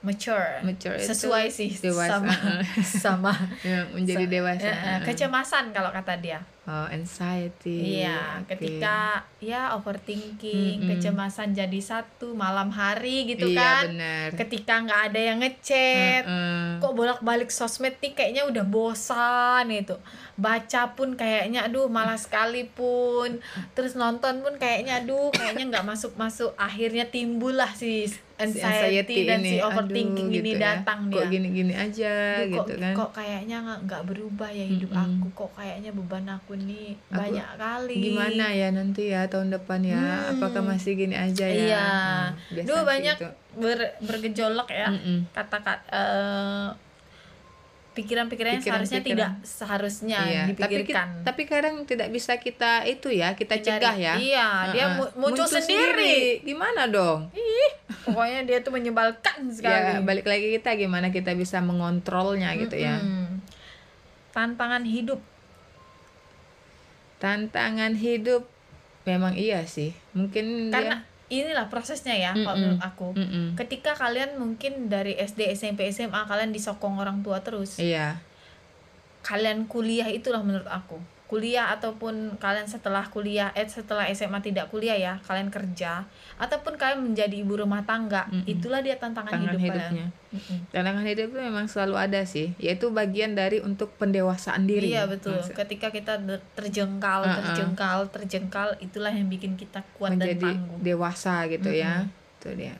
[0.02, 2.18] mature, Mature itu sesuai sih dewasa.
[2.18, 2.34] sama
[3.04, 3.32] sama.
[3.62, 4.66] Ya, menjadi sa- dewasa.
[4.66, 6.42] eh, eh, kecemasan kalau kata dia.
[6.62, 7.98] Oh anxiety.
[7.98, 10.88] Iya ketika ya overthinking Mm-mm.
[10.88, 13.82] kecemasan jadi satu malam hari gitu iya kan.
[13.88, 14.28] benar.
[14.36, 16.78] Ketika nggak ada yang ngechat Heeh.
[16.78, 19.98] kok bolak-balik sosmed nih kayaknya udah bosan itu.
[20.34, 26.14] Baca pun kayaknya aduh malas sekali pun terus nonton pun kayaknya aduh kayaknya nggak masuk
[26.14, 28.06] masuk akhirnya timbullah si
[28.44, 30.62] Si anxiety, dan si ini, overthinking aduh, ini gitu ya.
[30.74, 35.04] datang kok dia gini-gini aja kok, gitu kan kok kayaknya nggak berubah ya hidup Mm-mm.
[35.14, 39.80] aku kok kayaknya beban aku nih Aku- banyak kali gimana ya nanti ya tahun depan
[39.82, 40.30] ya Hmm.
[40.32, 41.86] apakah masih gini aja ya Iya.
[42.50, 43.28] Hmm, Duh banyak itu.
[43.54, 44.88] ber- bergejolak ya
[45.30, 46.66] kata-kata eh,
[47.92, 49.32] pikiran-pikiran yang seharusnya Pikiran-pikiran.
[49.36, 51.06] tidak seharusnya Iya, tapi dipikirkan.
[51.22, 53.78] tapi kadang tidak bisa kita itu ya kita Dicari.
[53.78, 54.96] cegah ya Iya, dia Heeh.
[54.96, 56.40] mu- muncul, sendiri.
[56.40, 57.28] gimana dong
[58.02, 60.02] Pokoknya dia tuh menyebalkan ya sekali.
[60.02, 63.38] balik lagi kita gimana kita bisa mengontrolnya gitu ya Mm-mm.
[64.30, 65.20] Tantangan hidup.
[67.18, 68.48] tantangan hidup
[69.02, 72.60] memang iya sih mungkin Karena inilah prosesnya ya kalau Mm-mm.
[72.76, 73.08] menurut aku.
[73.16, 73.46] dia Mm-mm.
[73.56, 77.80] Ketika kalian mungkin dari SD, SMP, SMA kalian disokong orang tua terus.
[77.80, 78.20] iya
[79.24, 81.00] Kalian kuliah itulah menurut aku.
[81.32, 86.04] Kuliah ataupun kalian setelah kuliah eh setelah SMA tidak kuliah ya, kalian kerja
[86.36, 88.44] ataupun kalian menjadi ibu rumah tangga, Mm-mm.
[88.44, 90.60] itulah dia tantangan, tantangan hidup hidupnya kalian.
[90.68, 95.32] Tantangan hidup itu memang selalu ada sih yaitu bagian dari untuk pendewasaan diri Iya betul.
[95.34, 97.36] Maksud- Ketika kita ter- terjengkal, Uh-uh.
[97.42, 100.78] terjengkal, terjengkal, itulah yang bikin kita kuat dan menjadi tangguh.
[100.78, 102.36] dewasa gitu ya Mm-mm.
[102.36, 102.74] itu dia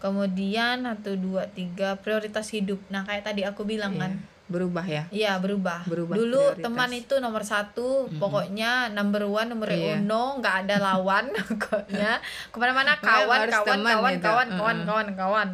[0.00, 2.76] Kemudian satu dua tiga prioritas hidup.
[2.88, 4.00] Nah kayak tadi aku bilang Iya.
[4.02, 4.12] kan,
[4.44, 5.82] berubah ya iya berubah.
[5.84, 6.62] Berubah Dulu prioritas.
[6.62, 8.20] teman itu nomor satu, Mm-mm.
[8.20, 9.96] pokoknya number one, nomor Iya.
[9.98, 12.20] uno, nggak ada lawan, pokoknya
[12.52, 14.22] ke mana-mana kawan, kawan, teman kawan, gitu.
[14.22, 14.58] kawan, Uh-uh.
[14.58, 15.48] kawan, kawan, kawan.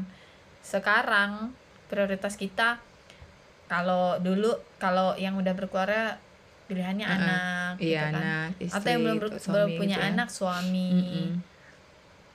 [0.60, 1.30] Sekarang
[1.86, 2.82] prioritas kita
[3.66, 6.18] kalau dulu kalau yang udah berkeluarga
[6.66, 7.16] pilihannya Uh-uh.
[7.16, 8.14] anak, gitu iya kan.
[8.16, 10.10] anak istri atau yang belum, ber- suami belum punya gitu ya.
[10.10, 11.28] anak suami Mm-mm.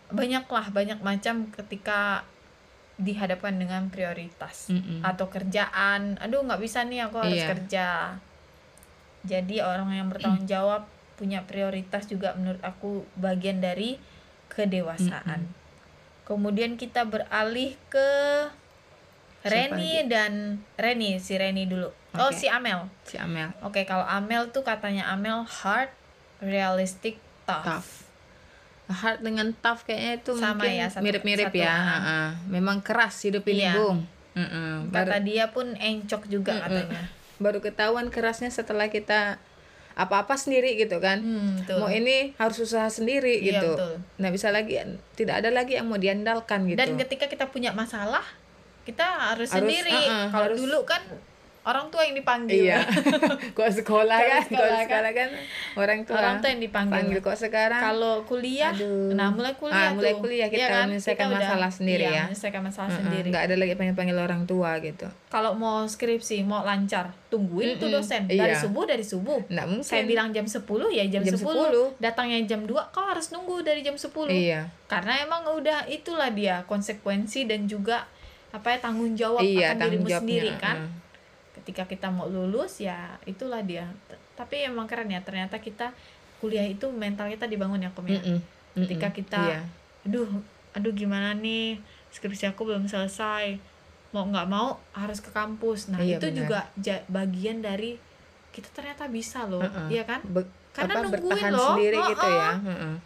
[0.07, 2.23] banyaklah banyak macam ketika
[2.95, 5.03] dihadapkan dengan prioritas Mm-mm.
[5.03, 6.15] atau kerjaan.
[6.23, 7.47] Aduh nggak bisa nih aku harus Iya.
[7.51, 7.87] kerja.
[9.25, 10.87] Jadi orang yang bertanggung jawab
[11.19, 13.97] punya prioritas juga menurut aku bagian dari
[14.47, 15.47] kedewasaan.
[16.23, 18.09] Kemudian kita beralih ke
[19.45, 21.89] Reni dan Reni si Reni dulu.
[22.15, 22.37] Oh Oke.
[22.37, 22.87] si Amel.
[23.05, 23.51] Si Amel.
[23.61, 25.91] Oke, kalau Amel tuh katanya Amel hard,
[26.41, 27.65] realistic, tough.
[27.65, 28.04] tough
[28.87, 31.73] hard dengan tough kayaknya itu Sama mungkin ya, mirip-mirip ya.
[31.73, 32.19] Ha-ha.
[32.45, 33.73] memang keras hidup ini Iya.
[33.75, 34.91] bung Mm-mm.
[34.91, 36.65] Kata baru, dia pun encok juga Mm-mm.
[36.67, 37.01] katanya.
[37.35, 39.39] baru ketahuan kerasnya setelah kita
[39.93, 41.77] apa-apa sendiri gitu kan Hmm, betul.
[41.77, 43.93] mau ini harus usaha sendiri Iya, gitu betul.
[44.17, 44.75] nggak bisa lagi
[45.13, 48.23] tidak ada lagi yang mau diandalkan gitu Dan ketika kita punya masalah,
[48.83, 49.87] kita harus, Harus, sendiri.
[49.89, 50.99] uh-uh, kalau harus- dulu kan
[51.65, 52.61] orang tua yang dipanggil.
[52.63, 52.77] iya
[53.57, 54.85] kok sekolah kan sekolah kalau kan.
[54.85, 55.29] sekolah kan
[55.75, 56.93] orang tua Orang tua yang dipanggil.
[56.95, 59.11] panggil kok sekarang Kalau kuliah, Aduh.
[59.11, 60.21] nah mulai kuliah Ah, mulai tuh.
[60.21, 62.23] kuliah kita Iya menyelesaikan udah- masalah sendiri iya, ya.
[62.23, 63.27] menyelesaikan masalah Mm-mm, sendiri.
[63.27, 67.89] nggak ada lagi panggil panggil orang tua gitu Kalau mau skripsi, mau lancar, tungguin tuh
[67.89, 68.21] Mm-mm, dosen.
[68.25, 68.55] Dari iya.
[68.55, 69.39] subuh dari subuh.
[69.45, 71.97] nggak mungkin Saya bilang jam 10 ya jam, Jam 10.
[71.97, 74.29] Datangnya jam 2 kau harus nunggu dari jam 10.
[74.29, 78.05] iya Karena emang udah itulah dia konsekuensi dan juga
[78.49, 80.77] apa ya tanggung jawab iya akan tanggung dirimu sendiri kan.
[80.79, 80.89] uh.
[81.65, 83.89] Ketika kita mau lulus ya itulah dia.
[84.05, 85.89] T- Tapi emang keren ya ternyata kita
[86.37, 88.21] kuliah itu mental kita dibangun ya Kom ya.
[88.21, 88.37] Mm-mm,
[88.77, 89.59] Ketika mm-mm, kita iya.
[90.05, 90.29] aduh
[90.71, 91.81] aduh gimana nih
[92.13, 93.57] skripsi aku belum selesai.
[94.13, 95.89] Mau nggak mau harus ke kampus.
[95.89, 96.37] Nah, Iya, itu benar.
[96.39, 96.59] juga
[97.09, 97.97] bagian dari
[98.53, 99.89] kita ternyata bisa loh, Uh-uh.
[99.89, 100.23] iya kan?
[100.23, 101.67] Be- Karena apa, nungguin bertahan loh.
[101.71, 102.35] sendiri gitu Uh-uh.
[102.35, 102.51] ya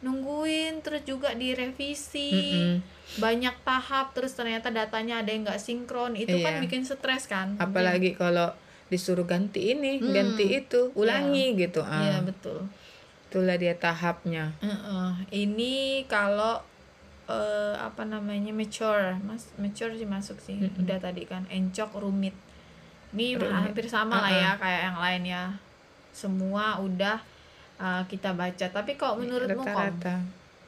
[0.02, 2.32] Nungguin terus juga direvisi.
[2.34, 2.76] mm-mm.
[3.12, 6.62] banyak tahap terus ternyata datanya ada yang nggak sinkron itu kan Iya.
[6.62, 8.54] bikin stres kan apalagi kalau
[8.86, 10.10] disuruh ganti ini Hmm.
[10.12, 12.70] ganti itu ulangi gitu Iya ah betul.
[13.26, 15.10] itulah dia tahapnya Heeh.
[15.32, 15.74] Ini
[16.06, 16.62] kalau
[17.26, 20.58] eh, apa namanya mature, mas mature sih masuk sih.
[20.60, 20.78] Mm-mm.
[20.80, 22.34] Udah tadi kan encok rumit.
[23.12, 23.54] Ini Rumit.
[23.70, 24.38] hampir sama lah Uh-uh.
[24.40, 25.44] ya kayak yang lain ya.
[26.10, 27.22] Semua udah
[27.80, 28.66] eh, kita baca.
[28.68, 29.72] Tapi kalau menurutmu kok?
[29.72, 30.16] rata-rata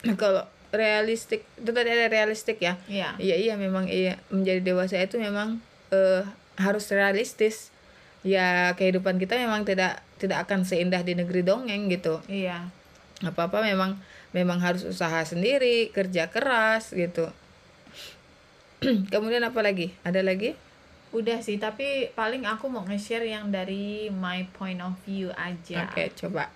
[0.22, 3.20] kalau realistik itu tadi ada realistik ya Iya.
[3.20, 5.60] iya iya memang iya menjadi dewasa itu memang
[5.92, 6.24] eh,
[6.56, 7.70] harus realistis
[8.24, 12.72] ya kehidupan kita memang tidak tidak akan seindah di negeri dongeng gitu Iya.
[13.20, 14.00] apa apa memang
[14.32, 17.28] memang harus usaha sendiri kerja keras gitu
[19.14, 20.56] kemudian apa lagi ada lagi
[21.12, 25.84] Udah sih, tapi paling aku mau nge-share yang dari my point of view aja.
[25.84, 26.48] oke coba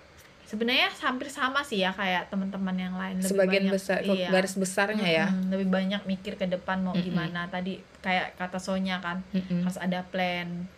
[0.46, 3.18] Sebenarnya hampir sama sih ya kayak teman-teman yang lain.
[3.18, 4.30] Lebih sebagian banyak- besar iya.
[4.30, 7.02] garis besarnya ya Mm-mm, lebih banyak mikir ke depan mau Mm-mm.
[7.04, 7.46] gimana.
[7.46, 9.66] Tadi kayak kata Sonya kan, Mm-mm.
[9.66, 10.70] harus ada plan.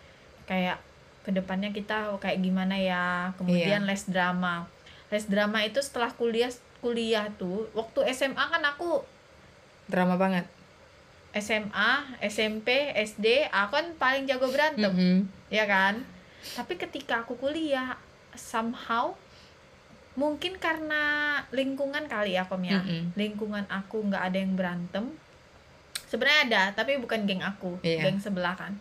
[0.43, 0.81] Kayak
[1.21, 3.29] ke depannya kita kayak gimana ya.
[3.35, 3.87] Kemudian Iya.
[3.87, 4.65] les drama.
[5.07, 9.03] Les drama itu setelah kuliah kuliah tuh, waktu SMA kan aku
[9.85, 10.47] drama banget
[11.31, 11.91] SMA,
[12.23, 14.89] SMP, SD, aku kan paling jago berantem.
[14.89, 15.17] Mm-mm.
[15.47, 16.01] ya kan
[16.49, 17.99] tapi ketika aku kuliah
[18.31, 19.11] somehow
[20.19, 21.03] mungkin karena
[21.49, 22.75] lingkungan kali ya kom ya.
[22.77, 23.15] Mm-mm.
[23.15, 25.05] lingkungan aku nggak ada yang berantem.
[26.03, 28.03] Sebenarnya ada tapi bukan geng aku Iya.
[28.03, 28.75] geng sebelah kan.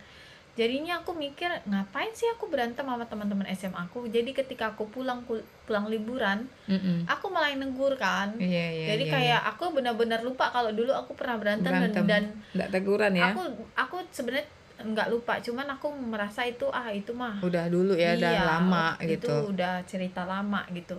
[0.55, 5.23] Jadinya aku mikir ngapain sih aku berantem sama teman-teman SMA aku jadi ketika aku pulang
[5.63, 7.07] pulang liburan Mm-mm.
[7.07, 8.35] aku malah negur kan.
[8.37, 12.05] Iya iya jadi iya, kayak aku benar-benar lupa kalau dulu aku pernah berantem, dan- Berantem.
[12.05, 12.23] dan
[12.53, 13.31] nggak teguran ya?
[13.31, 14.47] aku aku sebenarnya
[14.79, 18.87] nggak lupa cuman aku merasa itu ah itu mah udah dulu ya udah Iya, lama
[19.01, 19.35] itu gitu.
[19.51, 20.95] udah cerita lama gitu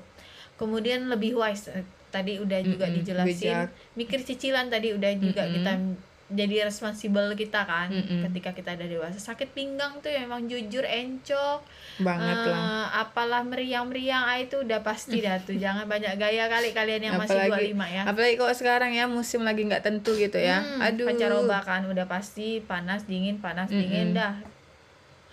[0.60, 3.32] kemudian lebih wise eh, tadi udah juga Mm-mm, dijelasin.
[3.32, 3.68] bijak.
[3.94, 5.56] mikir cicilan tadi udah juga Mm-mm.
[5.56, 5.72] kita
[6.30, 8.22] jadi responsible kita kan Mm-mm.
[8.24, 9.18] ketika kita udah dewasa.
[9.18, 11.66] Sakit pinggang tuh ya memang jujur encok.
[11.98, 15.58] Banget eh, lah apalah meriang-meriang ah, itu udah pasti dah tuh.
[15.64, 18.02] Jangan banyak gaya kali kalian yang masih Apalagi- 25 ya.
[18.06, 20.62] apalagi kalau sekarang ya musim lagi nggak tentu gitu ya.
[20.62, 21.10] Hmm, aduh.
[21.10, 24.20] pancaroba kan udah pasti panas dingin panas dingin Mm-mm.
[24.20, 24.34] dah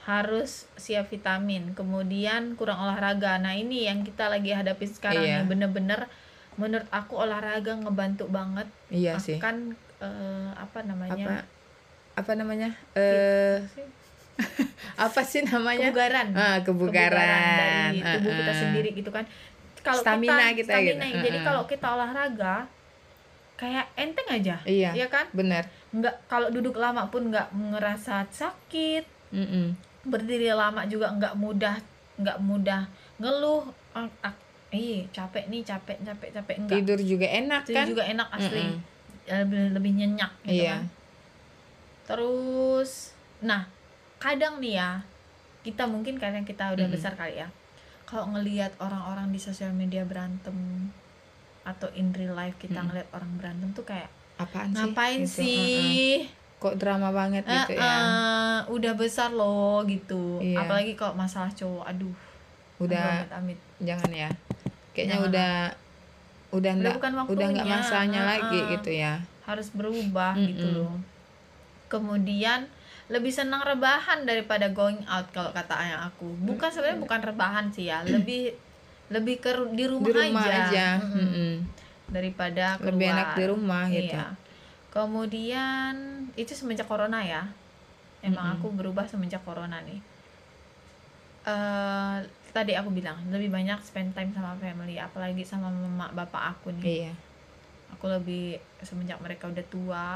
[0.06, 1.74] harus siap vitamin.
[1.74, 3.42] Kemudian kurang olahraga.
[3.42, 5.42] Nah ini yang kita lagi hadapi sekarang Iya.
[5.42, 5.46] nih.
[5.50, 6.00] Bener-bener
[6.54, 8.70] menurut aku olahraga ngebantu banget.
[8.88, 9.36] Iya sih.
[9.36, 11.14] akan eh, apa namanya?
[11.18, 11.34] Apa
[12.16, 12.70] apa namanya?
[12.94, 13.58] Eh
[15.04, 15.42] apa sih?
[15.42, 15.90] namanya?
[15.90, 16.28] Kebugaran.
[16.32, 17.90] Ah kebugaran.
[17.92, 18.60] Dari tubuh kita Ah, ah.
[18.62, 19.24] sendiri gitu kan.
[19.82, 21.18] Kalau Stamina kita, kita stamina, gitu.
[21.22, 21.44] jadi Ah, ah.
[21.44, 22.54] kalau kita olahraga
[23.56, 24.56] kayak enteng aja.
[24.62, 24.90] Iya.
[24.94, 25.26] Ya kan?
[25.34, 25.66] Benar
[25.96, 29.04] nggak kalau duduk lama pun nggak ngerasa sakit.
[29.32, 29.72] Mm-mm.
[30.06, 31.76] Berdiri lama juga nggak mudah
[32.16, 32.82] nggak mudah
[33.18, 34.34] ngeluh ah, ah,
[34.70, 38.62] ih capek nih capek capek capek enggak tidur juga enak itu kan juga enak asli
[38.62, 38.78] Mm-mm.
[39.26, 40.78] Ya, lebih lebih nyenyak gitu Iya.
[40.78, 40.84] kan
[42.06, 43.66] terus nah
[44.16, 44.90] kadang nih ya
[45.60, 46.94] kita mungkin karena kita udah Mm-mm.
[46.94, 47.50] besar kali ya
[48.06, 50.54] kalau ngelihat orang-orang di sosial media berantem
[51.66, 52.86] atau in real life kita Mm-mm.
[52.88, 56.45] ngelihat orang berantem tuh kayak apaan sih ngapain Gitu, sih mm-mm.
[56.66, 57.94] Kok drama banget gitu Eh, ya.
[57.94, 60.38] Eh, udah besar loh gitu.
[60.38, 60.60] Iya.
[60.60, 62.14] apalagi kalau masalah cowok aduh.
[62.78, 63.22] Udah.
[63.22, 63.58] Amit, amit.
[63.78, 64.30] Jangan ya.
[64.90, 65.28] Kayaknya Jangan.
[65.28, 65.52] udah
[66.48, 67.82] udah Udah enggak bukan udah nggak waktunya.
[67.82, 69.14] masanya Ah, lagi gitu ya.
[69.42, 70.48] Harus berubah Mm-mm.
[70.48, 70.94] gitu loh.
[71.86, 72.66] Kemudian
[73.06, 76.26] lebih senang rebahan daripada going out kalau kata ayah aku.
[76.42, 78.02] Bukan sebenarnya bukan rebahan sih ya.
[78.02, 78.50] Lebih
[79.06, 81.14] lebih ke di rumah, di rumah aja, aja, Mm-mm.
[81.22, 81.52] Mm-mm.
[82.08, 84.14] daripada keluar lebih enak di rumah gitu.
[84.14, 84.26] Iya.
[84.88, 87.48] kemudian itu semenjak corona ya
[88.20, 88.56] emang Mm-mm.
[88.58, 90.00] aku berubah semenjak corona nih
[91.46, 92.16] eh
[92.50, 96.84] tadi aku bilang lebih banyak spend time sama family apalagi sama mama bapak aku nih
[97.04, 97.12] iya
[97.88, 100.08] aku lebih semenjak mereka udah tua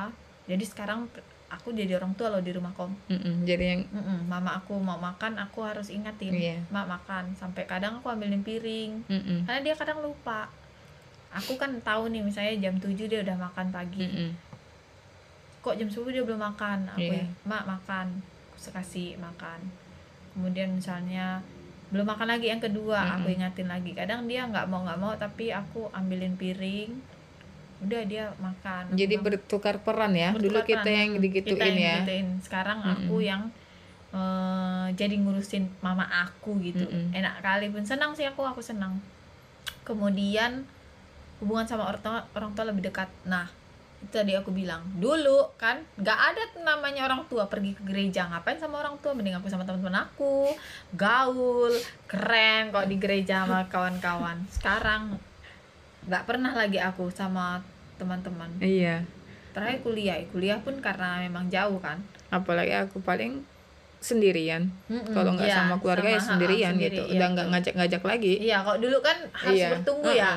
[0.44, 1.06] jadi sekarang
[1.46, 3.42] aku jadi orang tua loh di rumah kom Mm-mm.
[3.44, 6.56] jadi yang Mm-mm, mama aku mau makan aku harus ingatin Iya.
[6.68, 9.46] mak makan sampai kadang aku ambilin piring mm-mm.
[9.46, 10.50] karena dia kadang lupa
[11.30, 14.30] aku kan tahu nih misalnya jam 7 dia udah makan pagi Mm-mm.
[15.60, 17.24] Kok jam 10 dia belum makan aku Iya.
[17.42, 18.06] mak makan
[18.50, 19.60] aku kasih makan
[20.30, 21.40] kemudian misalnya
[21.88, 23.14] belum makan lagi yang kedua Mm-mm.
[23.16, 26.94] aku ingatin lagi kadang dia nggak mau nggak mau tapi aku ambilin piring
[27.80, 30.94] udah dia makan Aku jadi bilang, bertukar peran ya dulu bertukar kita peran.
[30.94, 32.26] yang Kita digituin yang ya digituin.
[32.38, 33.26] sekarang aku Mm-mm.
[33.26, 33.42] yang
[34.12, 37.10] eh, jadi ngurusin mama aku gitu Mm-mm.
[37.10, 39.00] enak kali pun senang sih aku aku senang
[39.82, 40.64] kemudian
[41.38, 43.48] hubungan sama orang tua orang tua lebih dekat nah
[44.08, 48.80] tadi aku bilang dulu kan nggak ada namanya orang tua pergi ke gereja ngapain sama
[48.80, 49.12] orang tua?
[49.12, 50.56] Mending aku sama teman-teman aku.
[50.96, 51.76] Gaul
[52.08, 54.40] keren kok di gereja sama kawan-kawan.
[54.48, 55.20] Sekarang
[56.08, 57.60] nggak pernah lagi aku sama
[58.00, 58.48] teman-teman.
[58.64, 59.04] Iya.
[59.52, 62.00] Terakhir kuliah kuliah pun karena memang jauh kan.
[62.32, 63.44] Apalagi aku paling
[64.00, 64.72] sendirian.
[64.88, 67.04] Mm-mm, kalau nggak iya, sama keluarga ya sama, sendirian ha, gitu.
[67.04, 67.52] sendiri, udah iya, nggak betul.
[67.52, 68.34] ngajak-ngajak lagi.
[68.40, 69.68] Iya, kalau dulu kan harus Iya.
[69.76, 70.32] bertunggu ya.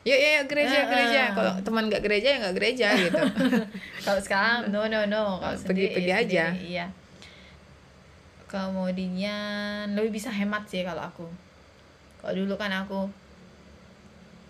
[0.00, 0.88] Yuk, yuk, yuk gereja, Heeh.
[0.88, 1.22] gereja.
[1.30, 3.20] Kalau teman nggak gereja ya nggak gereja gitu.
[4.00, 6.44] Kalau sekarang no no no, kalau sendiri Pergi-pergi ya aja.
[6.50, 6.86] sendiri, Iya.
[8.50, 11.26] Kemudian lebih bisa hemat sih kalau aku.
[12.18, 13.06] Kalau dulu kan aku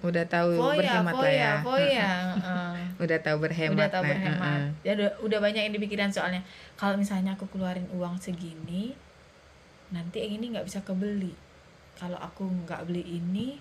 [0.01, 1.53] Udah tahu foya, berhemat lah foya, ya.
[1.61, 2.11] foya.
[2.41, 2.75] heeh.
[2.97, 3.77] Udah tahu berhemat.
[3.77, 4.41] udah tahu lah, berhemat.
[4.57, 4.69] heeh.
[4.81, 6.41] Ya udah, udah banyak yang dipikiran soalnya.
[6.75, 8.97] Kalau misalnya aku keluarin uang segini,
[9.93, 11.37] nanti yang ini nggak bisa kebeli.
[12.01, 13.61] Kalau aku nggak beli ini,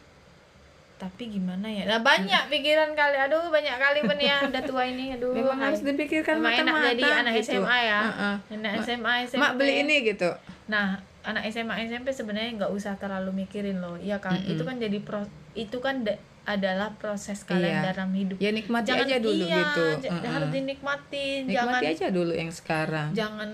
[0.99, 1.87] tapi gimana ya?
[1.87, 3.15] Nah banyak pikiran kali.
[3.17, 4.43] Aduh banyak kali pun ya.
[4.43, 5.15] Udah tua ini.
[5.15, 5.31] Aduh.
[5.31, 7.55] Memang harus dipikirkan Memang enak jadi anak gitu.
[7.57, 7.99] SMA ya.
[8.03, 8.35] Heeh.
[8.53, 9.39] Anak Ma- SMA SMP.
[9.39, 10.29] Mak beli ini gitu.
[10.67, 14.35] Nah, anak SMA SMP sebenarnya nggak usah terlalu mikirin loh, iya kan?
[14.35, 14.51] Mm-mm.
[14.51, 17.93] Itu kan jadi pro, itu kan da- adalah proses kalian Iya.
[17.93, 18.35] dalam hidup.
[18.37, 19.83] Ya nikmati aja dulu iya, gitu.
[19.99, 20.27] j- Heeh.
[20.27, 23.07] harus dinikmatin, Nikmati jangan aja dulu yang sekarang.
[23.13, 23.49] jangan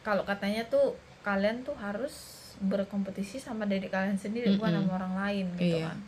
[0.00, 2.14] kalau katanya tuh kalian tuh harus
[2.60, 4.86] berkompetisi sama diri kalian sendiri bukan Mm-mm.
[4.86, 5.88] sama orang lain gitu Iya.
[5.88, 5.98] kan.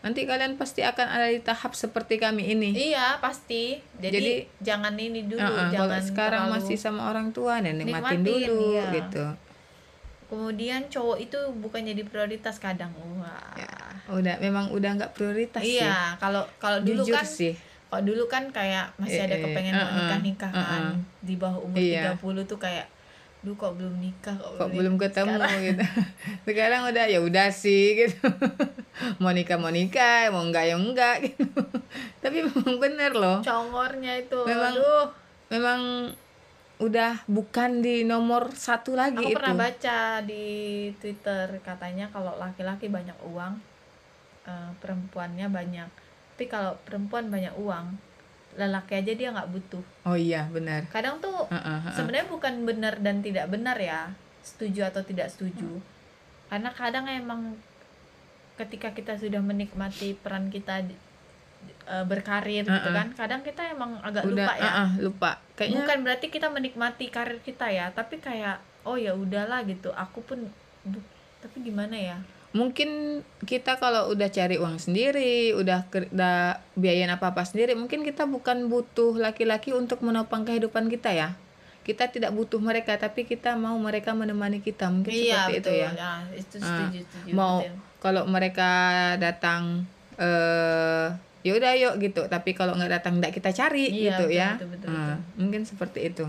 [0.00, 2.70] Nanti kalian pasti akan ada di tahap seperti kami ini.
[2.72, 3.78] Iya, pasti.
[3.96, 7.72] Jadi, Jadi, jangan ini dulu, Heeh, kalau jangan sekarang terlalu- masih sama orang tua nih
[7.72, 8.84] nikmatin Nikmatin, dulu iya.
[8.92, 9.24] gitu.
[10.26, 12.90] Kemudian cowok itu bukan jadi prioritas kadang.
[13.16, 13.54] Wah.
[13.54, 13.70] Ya,
[14.08, 15.78] Udah memang udah nggak prioritas sih.
[15.78, 17.54] Iya, kalau kalau dulu Jujur kan sih.
[17.86, 20.98] kalau dulu kan kayak masih ada Eh, eh, kepengen mau uh-uh, nikah-nikah kan uh-uh.
[21.22, 22.18] di bawah umur Iya.
[22.18, 22.86] 30 tuh kayak
[23.46, 25.84] duh kok belum nikah kok, kok belum ketemu Sekarang- gitu.
[26.46, 28.18] Sekarang udah ya udah sih gitu.
[29.22, 31.46] Mau nikah mau nikah mau enggak ya enggak gitu.
[32.18, 33.38] Tapi memang bener loh.
[33.40, 35.06] Congornya itu Memang aduh.
[35.46, 35.80] memang
[36.76, 39.38] udah bukan di nomor satu lagi aku itu.
[39.38, 40.44] pernah baca di
[40.94, 43.54] Twitter katanya kalau laki-laki banyak uang
[44.44, 45.88] eh, perempuannya banyak.
[46.34, 47.94] Tapi kalau perempuan banyak uang
[48.56, 49.84] lelaki aja dia nggak butuh.
[50.08, 50.88] Oh iya benar.
[50.88, 51.92] Kadang tuh Heeh, heeh.
[51.94, 55.68] sebenarnya bukan benar dan tidak benar ya setuju atau tidak setuju.
[56.48, 57.54] Karena kadang emang
[58.56, 62.96] ketika kita sudah menikmati peran kita eh, berkarir gitu Uh-uh.
[62.96, 64.64] kan kadang kita emang agak udah lupa ya.
[64.64, 65.30] heeh, lupa.
[65.54, 69.92] Kayaknya bukan berarti kita menikmati karir kita ya tapi kayak oh ya udahlah gitu.
[69.92, 70.48] Aku pun
[71.44, 72.16] tapi gimana ya
[72.56, 78.00] mungkin kita kalau udah cari uang sendiri udah ker- udah biayain apa apa sendiri mungkin
[78.00, 81.28] kita bukan butuh laki-laki untuk menopang kehidupan kita ya.
[81.84, 84.90] Kita tidak butuh mereka tapi kita mau mereka menemani kita.
[84.90, 85.90] Mungkin seperti itu ya.
[85.94, 87.76] Nah, itu Ah, setuju setuju mau betul.
[88.00, 88.70] kalau mereka
[89.16, 91.06] datang eh
[91.46, 92.26] ya udah yuk gitu.
[92.26, 94.48] Tapi kalau nggak datang nggak kita cari Iya, gitu betul, ya.
[94.56, 96.26] betul, betul, Ah, mungkin seperti itu.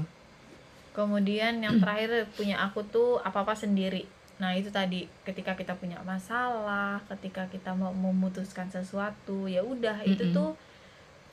[0.93, 4.05] Kemudian yang terakhir punya aku tuh apa-apa sendiri.
[4.38, 10.30] Nah, itu tadi ketika kita punya masalah, ketika kita mau memutuskan sesuatu, ya udah itu
[10.30, 10.38] Mm-mm.
[10.38, 10.50] tuh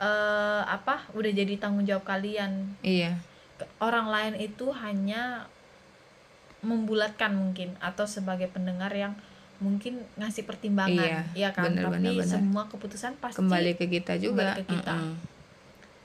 [0.01, 1.05] eh apa?
[1.12, 2.75] Udah jadi tanggung jawab kalian.
[2.81, 3.14] iya
[3.79, 5.47] Orang lain itu hanya
[6.64, 9.12] membulatkan mungkin atau sebagai pendengar yang
[9.62, 11.71] mungkin ngasih pertimbangan, Iya, iya kan?
[11.71, 12.37] benar, Tapi benar, benar.
[12.40, 14.97] semua keputusan pasti kembali ke kita juga kembali ke kita.
[14.97, 15.34] Mm-mm.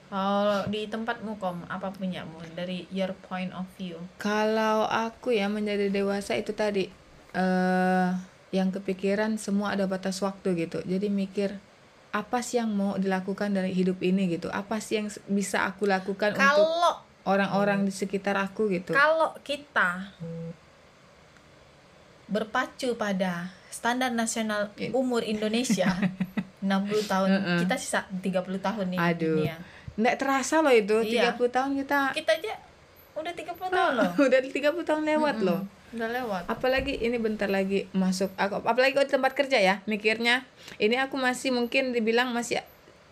[0.10, 4.02] Kalau di tempatmu kom, apa punyamu dari your point of view?
[4.18, 6.90] Kalau aku ya menjadi dewasa itu tadi
[7.30, 8.10] eh
[8.50, 10.82] yang kepikiran semua ada batas waktu gitu.
[10.82, 11.54] Jadi mikir
[12.10, 14.50] apa sih yang mau dilakukan dari hidup ini gitu?
[14.50, 18.98] Apa sih yang bisa aku lakukan untuk Kalau orang-orang di sekitar aku gitu?
[18.98, 20.10] Kalau kita
[22.26, 25.94] berpacu pada standar nasional In- umur Indonesia
[26.66, 27.30] 60 tahun,
[27.62, 29.46] kita sisa 30 tahun nih Aduh.
[29.46, 29.58] dunia.
[30.00, 31.36] Nggak terasa loh itu, Iya.
[31.36, 32.54] 30 tahun kita Kita aja
[33.14, 34.10] udah 30 tahun loh.
[34.26, 35.48] udah 30 tahun lewat Mm-mm.
[35.48, 35.62] loh.
[35.90, 36.44] Udah lewat.
[36.48, 40.46] apalagi ini bentar lagi masuk aku apalagi kalau di tempat kerja ya mikirnya
[40.78, 42.62] ini aku masih mungkin dibilang masih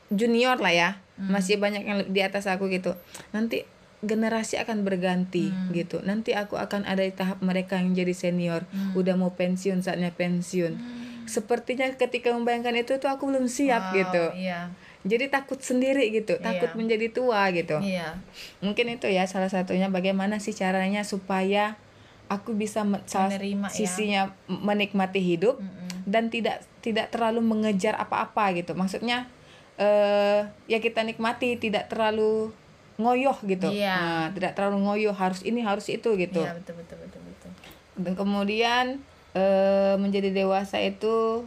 [0.07, 1.33] junior lah ya Hmm.
[1.33, 2.93] masih banyak yang di atas aku gitu
[3.31, 3.65] nanti
[3.99, 5.73] generasi akan berganti Hmm.
[5.73, 8.93] gitu nanti aku akan ada di tahap mereka yang jadi senior Hmm.
[8.93, 11.25] udah mau pensiun saatnya pensiun Hmm.
[11.25, 14.69] sepertinya ketika membayangkan itu tuh aku belum siap Wow, gitu Iya.
[15.07, 16.77] Jadi takut sendiri gitu takut Iya.
[16.77, 18.19] menjadi tua gitu Iya.
[18.59, 21.79] mungkin itu ya salah satunya bagaimana sih caranya supaya
[22.27, 23.71] aku bisa Menerima ya.
[23.71, 26.03] sisinya m- menikmati hidup Mm-mm.
[26.03, 29.31] dan tidak tidak terlalu mengejar apa-apa gitu maksudnya
[29.75, 32.51] eh ya kita nikmati tidak terlalu
[32.97, 33.93] ngoyoh gitu Iya.
[33.93, 37.51] Nah, tidak terlalu ngoyoh harus ini harus itu gitu Iya, betul betul betul betul.
[37.95, 38.85] dan kemudian
[39.31, 41.45] eh menjadi dewasa itu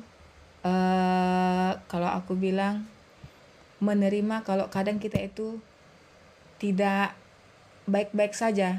[0.62, 2.84] eh kalau aku bilang
[3.80, 5.56] menerima kalau kadang kita itu
[6.56, 7.16] tidak
[7.84, 8.78] baik-baik saja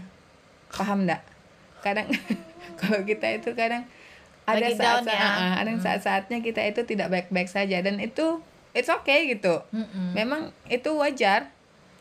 [0.70, 1.26] paham enggak
[1.82, 2.08] kadang
[2.80, 3.84] kalau kita itu kadang
[4.41, 5.30] ada Lagi saat down ya.
[5.58, 8.41] ada yang saat-saatnya kita itu tidak baik-baik saja dan itu
[8.72, 10.14] it's okay gitu Mm-mm.
[10.14, 11.49] memang itu wajar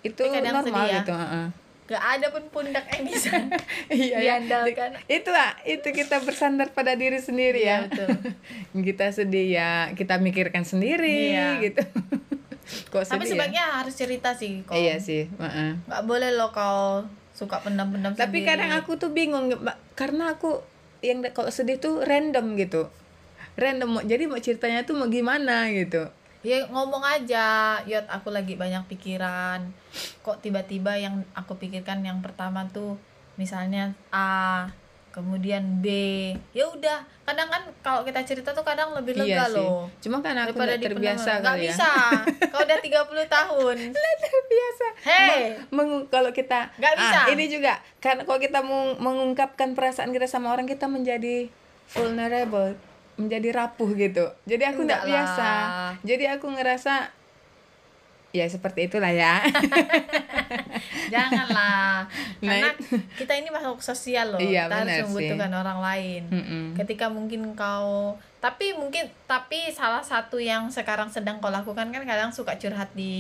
[0.01, 0.97] itu normal sedih ya.
[1.01, 1.47] gitu heeh.
[1.87, 3.35] gak ada pun pundak yang bisa
[3.91, 4.19] iya ya.
[4.39, 8.09] diandalkan itu lah itu kita bersandar pada diri sendiri Iya, ya betul.
[8.87, 11.59] kita sedih ya kita mikirkan sendiri Iya.
[11.61, 11.83] gitu
[12.91, 13.31] kok tapi ya?
[13.35, 15.71] sebaiknya harus cerita sih kok iya sih heeh.
[15.87, 17.05] nggak boleh lo kau
[17.35, 18.49] suka pendam-pendam tapi sendiri.
[18.49, 19.51] kadang aku tuh bingung
[19.95, 20.61] karena aku
[21.01, 22.91] yang kalau sedih tuh random gitu
[23.57, 26.09] random jadi mau ceritanya tuh mau gimana gitu
[26.41, 29.73] ya ngomong aja yot aku lagi banyak pikiran
[30.25, 32.97] kok tiba-tiba yang aku pikirkan yang pertama tuh
[33.37, 34.69] misalnya A
[35.11, 35.87] kemudian B
[36.51, 37.03] ya udah.
[37.23, 39.55] Kadang kan kalau kita cerita tuh kadang lebih lega iya sih.
[39.57, 39.87] loh.
[39.99, 41.63] Cuma kan aku daripada nggak terbiasa nggak ya.
[41.67, 41.91] bisa.
[42.49, 42.91] Kau udah 30
[43.29, 43.77] tahun.
[44.25, 47.19] Terbiasa hei Mengu- kalau kita Nggak bisa.
[47.21, 47.73] ah, ini juga.
[47.99, 51.51] Karena kalau kita meng- mengungkapkan perasaan kita sama orang kita menjadi
[51.91, 52.75] vulnerable
[53.15, 54.33] menjadi rapuh gitu.
[54.45, 55.51] Jadi aku nggak biasa.
[56.01, 57.13] jadi aku ngerasa
[58.31, 59.43] ya seperti itulah ya
[61.13, 62.07] janganlah
[62.41, 62.71] Nah, karena
[63.15, 65.05] kita ini makhluk sosial loh Iya, kita harus benar sih.
[65.07, 66.65] membutuhkan orang lain Mm-mm.
[66.75, 72.31] ketika mungkin kau tapi mungkin tapi salah satu yang sekarang sedang kau lakukan kan kadang
[72.31, 73.13] suka curhat di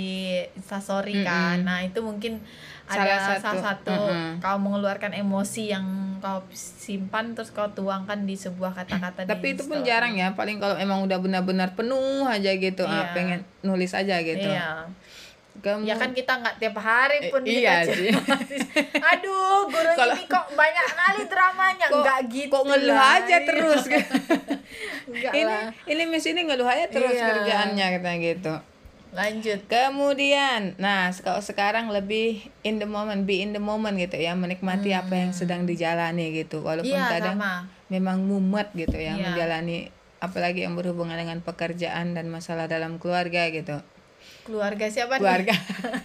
[0.55, 1.67] instastory kan Mm-mm.
[1.67, 2.41] nah itu mungkin
[2.87, 4.41] Salah ada satu, salah satu mm-mm.
[4.41, 5.85] kau mengeluarkan emosi yang
[6.19, 10.57] kau simpan terus kau tuangkan di sebuah kata-kata di tapi itu pun jarang ya paling
[10.57, 13.13] kalau emang udah benar-benar penuh aja gitu ah, Iya.
[13.13, 14.89] pengen nulis aja gitu iya
[15.53, 18.33] Kamu- ya kan kita nggak tiap hari pun Eh, kita iya cerita.
[18.41, 18.57] sih.
[19.13, 23.83] aduh guru Kalau- ini kok banyak kali dramanya kok, nggak gitu kok ngeluh aja terus
[25.07, 25.69] Nggak ini lah.
[25.85, 27.27] ini Miss ini ngeluh aja terus Iya.
[27.29, 28.55] kerjaannya kata gitu
[29.11, 34.33] lanjut Kemudian, nah kalau sekarang lebih in the moment, be in the moment gitu ya,
[34.33, 36.63] menikmati apa yang sedang dijalani gitu.
[36.63, 37.03] Walaupun Hmm.
[37.03, 37.55] Iya, kadang sama.
[37.89, 39.35] memang mumet gitu ya Iya.
[39.35, 43.83] menjalani apalagi yang berhubungan dengan pekerjaan dan masalah dalam keluarga gitu.
[44.41, 45.21] keluarga siapa nih?
[45.21, 45.55] Keluarga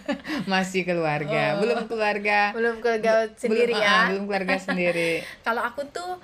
[0.46, 1.60] masih keluarga, Oh.
[1.60, 5.12] belum keluarga belum keluarga sendiri belum, ya ah, belum keluarga sendiri.
[5.46, 6.16] kalau aku tuh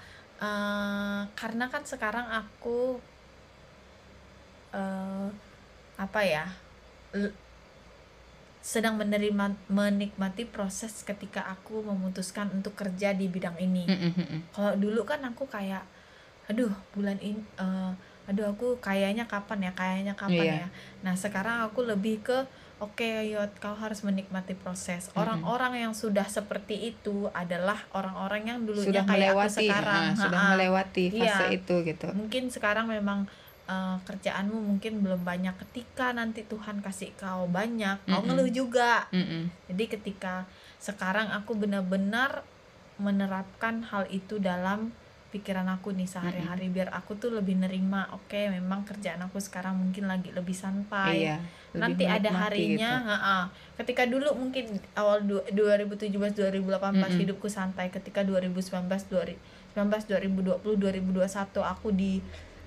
[0.43, 2.99] eh, karena kan sekarang aku
[4.73, 5.29] eh
[5.97, 6.45] apa ya
[8.63, 14.27] sedang menerima menikmati proses ketika aku memutuskan untuk kerja di bidang ini Mm, mm, mm,
[14.31, 14.41] mm.
[14.55, 15.83] kalau dulu kan aku kayak
[16.47, 17.91] aduh bulan ini eh,
[18.23, 20.55] aduh aku kayaknya kapan ya kayaknya kapan Iya.
[20.63, 20.69] ya
[21.03, 22.39] nah sekarang aku lebih ke
[22.83, 28.91] oke Yot kau harus menikmati proses orang-orang yang sudah seperti itu adalah orang-orang yang dulunya
[28.91, 31.47] sudah kayak aku melewati, sekarang ah, sudah melewati fase Iya.
[31.55, 32.09] itu gitu.
[32.13, 33.31] mungkin sekarang memang
[33.65, 38.27] eh, kerjaanmu mungkin belum banyak ketika nanti Tuhan kasih kau banyak kau Mm-mm.
[38.27, 39.43] ngeluh juga Mm, mm.
[39.71, 40.35] jadi ketika
[40.77, 42.43] sekarang aku benar-benar
[42.99, 44.91] menerapkan hal itu dalam
[45.33, 50.05] pikiran aku nih sehari-hari biar aku tuh lebih nerima oke memang kerjaan aku sekarang mungkin
[50.05, 51.41] lagi lebih santai Iya.
[51.73, 53.09] lebih nanti ada harinya gitu.
[53.09, 53.39] ha-ha.
[53.75, 57.17] ketika dulu mungkin awal du- 2017 2018 Mm-mm.
[57.19, 58.85] hidupku santai ketika 2019
[59.73, 61.25] 2019 2020 2021
[61.65, 62.21] aku di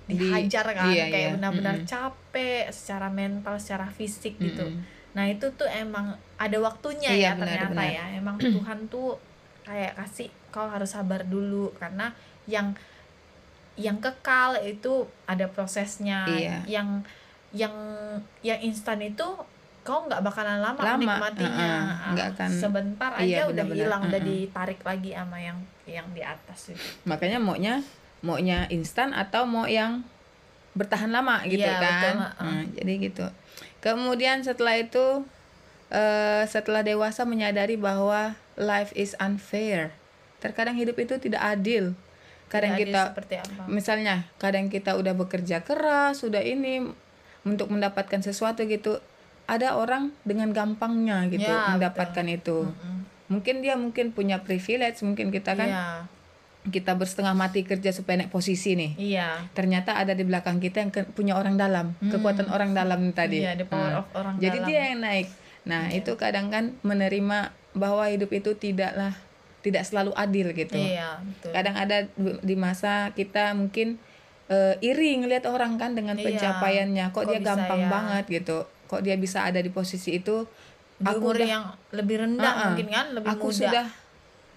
[0.04, 1.34] Di- dihajar kan iya, kayak iya.
[1.34, 1.88] benar-benar Mm-mm.
[1.88, 4.94] capek secara mental secara fisik gitu Mm, mm.
[5.14, 7.88] Nah itu tuh emang ada waktunya Iya, ya benar, ternyata benar.
[7.88, 8.06] ya.
[8.16, 9.16] Emang Tuhan tuh
[9.64, 12.12] kayak kasih kau harus sabar dulu karena
[12.46, 12.74] yang
[13.76, 16.24] yang kekal itu ada prosesnya.
[16.26, 16.58] Iya.
[16.66, 16.90] Yang
[17.52, 17.76] yang
[18.40, 19.24] yang instan itu
[19.86, 21.70] kau nggak bakalan lama, Lama, menikmatinya.
[21.78, 24.30] uh-uh, nggak akan- Sebentar aja iya, udah hilang, udah uh-uh.
[24.34, 26.82] ditarik lagi sama yang yang di atas itu.
[27.06, 27.86] makanya maunya
[28.26, 30.02] maunya instan atau mau yang
[30.74, 32.42] bertahan lama gitu Iya, kan betul, uh-uh.
[32.50, 33.26] Nah, jadi gitu
[33.80, 35.22] kemudian setelah itu
[35.94, 39.94] eh setelah dewasa menyadari bahwa life is unfair
[40.42, 41.94] terkadang hidup itu tidak adil
[42.58, 43.62] kadang kita seperti apa?
[43.68, 46.88] misalnya kadang kita udah bekerja keras sudah ini
[47.44, 48.98] untuk mendapatkan sesuatu gitu
[49.46, 52.98] ada orang dengan gampangnya gitu Ya, mendapatkan itu Mm-mm.
[53.28, 55.86] mungkin dia mungkin punya privilege mungkin kita kan Iya,
[56.68, 59.46] kita bersetengah mati kerja supaya naik posisi nih iya.
[59.52, 62.10] ternyata ada di belakang kita yang ke- punya orang dalam Hmm.
[62.10, 64.68] kekuatan orang dalam tadi Iya, the power Nah, of orang jadi dalam.
[64.68, 65.28] dia yang naik
[65.62, 65.98] nah Iya.
[66.00, 67.38] itu kadang kan menerima
[67.72, 69.14] bahwa hidup itu tidaklah
[69.66, 70.78] tidak selalu adil gitu.
[70.78, 71.50] Iya, betul.
[71.50, 71.98] kadang ada
[72.46, 73.98] di- masa kita mungkin
[74.46, 76.30] eh, iri ngelihat orang kan dengan Iya.
[76.30, 77.06] pencapaiannya.
[77.10, 77.90] Kok, Kok dia bisa gampang ya?
[77.90, 78.58] banget gitu.
[78.86, 80.46] Kok dia bisa ada di posisi itu?
[80.96, 82.66] Di aku umur udah yang lebih rendah Uh-uh.
[82.70, 83.06] mungkin kan?
[83.12, 83.58] Lebih aku muda.
[83.58, 83.86] sudah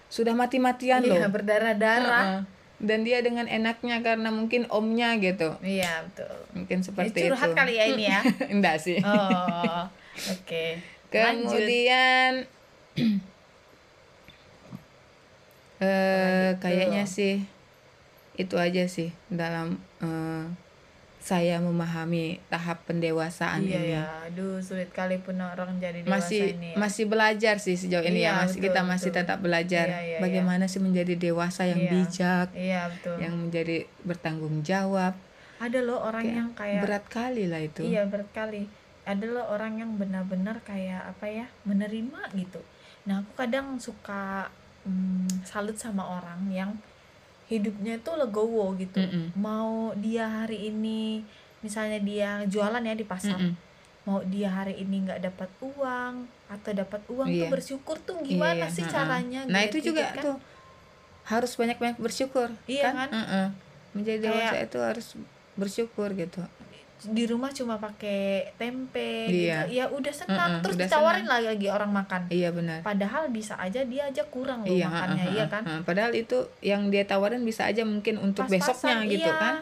[0.05, 1.33] sudah mati-matian iya, loh.
[1.33, 2.25] berdarah-darah.
[2.37, 2.41] Heeh.
[2.79, 5.51] dan dia dengan enaknya karena mungkin omnya gitu.
[5.59, 6.31] Iya betul.
[6.55, 7.57] Mungkin seperti curhat itu.
[7.57, 8.21] kali ya ini ya?
[8.55, 9.03] Enggak sih.
[9.03, 9.83] Oh
[10.15, 10.65] oke.
[11.11, 11.59] Lanjut.
[11.59, 12.47] kemudian
[15.79, 17.43] eh Apalagi kayaknya sih
[18.35, 20.45] itu aja sih dalam eh,
[21.19, 23.91] saya memahami tahap pendewasaan iya ini.
[23.91, 24.03] ya.
[24.25, 26.77] Aduh sulit kali pun orang jadi dewasa masih ini ya.
[26.79, 29.19] masih belajar sih sejauh ini Iya, ya masih betul, kita masih betul.
[29.19, 31.91] tetap belajar Iya, iya, bagaimana sih menjadi dewasa yang Iya.
[31.91, 33.15] bijak iya betul.
[33.19, 35.13] yang menjadi bertanggung jawab.
[35.59, 37.81] Ada loh orang Kayak yang kayak berat kali lah itu.
[37.83, 38.63] Iya berat kali.
[39.03, 42.63] Ada loh orang yang benar-benar kayak apa ya menerima gitu.
[43.03, 44.47] Nah aku kadang suka
[44.89, 46.73] mm, salut sama orang yang
[47.45, 49.33] hidupnya tuh legowo gitu Mm-mm.
[49.35, 51.21] mau dia hari ini
[51.59, 53.53] misalnya dia jualan ya di pasar Mm-mm.
[54.03, 56.13] mau dia hari ini nggak dapat uang
[56.47, 57.39] atau dapat uang Iya.
[57.39, 60.23] tuh bersyukur tuh gimana Iya, sih caranya nah gitu, itu juga kan.
[60.23, 60.37] tuh
[61.25, 63.09] harus banyak-banyak bersyukur Iya kan?
[63.11, 63.47] Heeh.
[63.91, 65.07] menjadi Kayak- dewasa itu harus
[65.55, 66.41] bersyukur gitu
[67.01, 69.63] di rumah cuma pakai tempe Iya.
[69.63, 73.23] gitu ya udah senang Mm-mm, terus udah ditawarin lagi lagi orang makan iya benar padahal
[73.29, 75.81] bisa aja dia aja kurang loh iya makannya ha-ha, iya kan ha-ha.
[75.81, 79.37] padahal itu yang dia tawarin bisa aja mungkin untuk besoknya Pas-pasan, gitu iya.
[79.37, 79.53] kan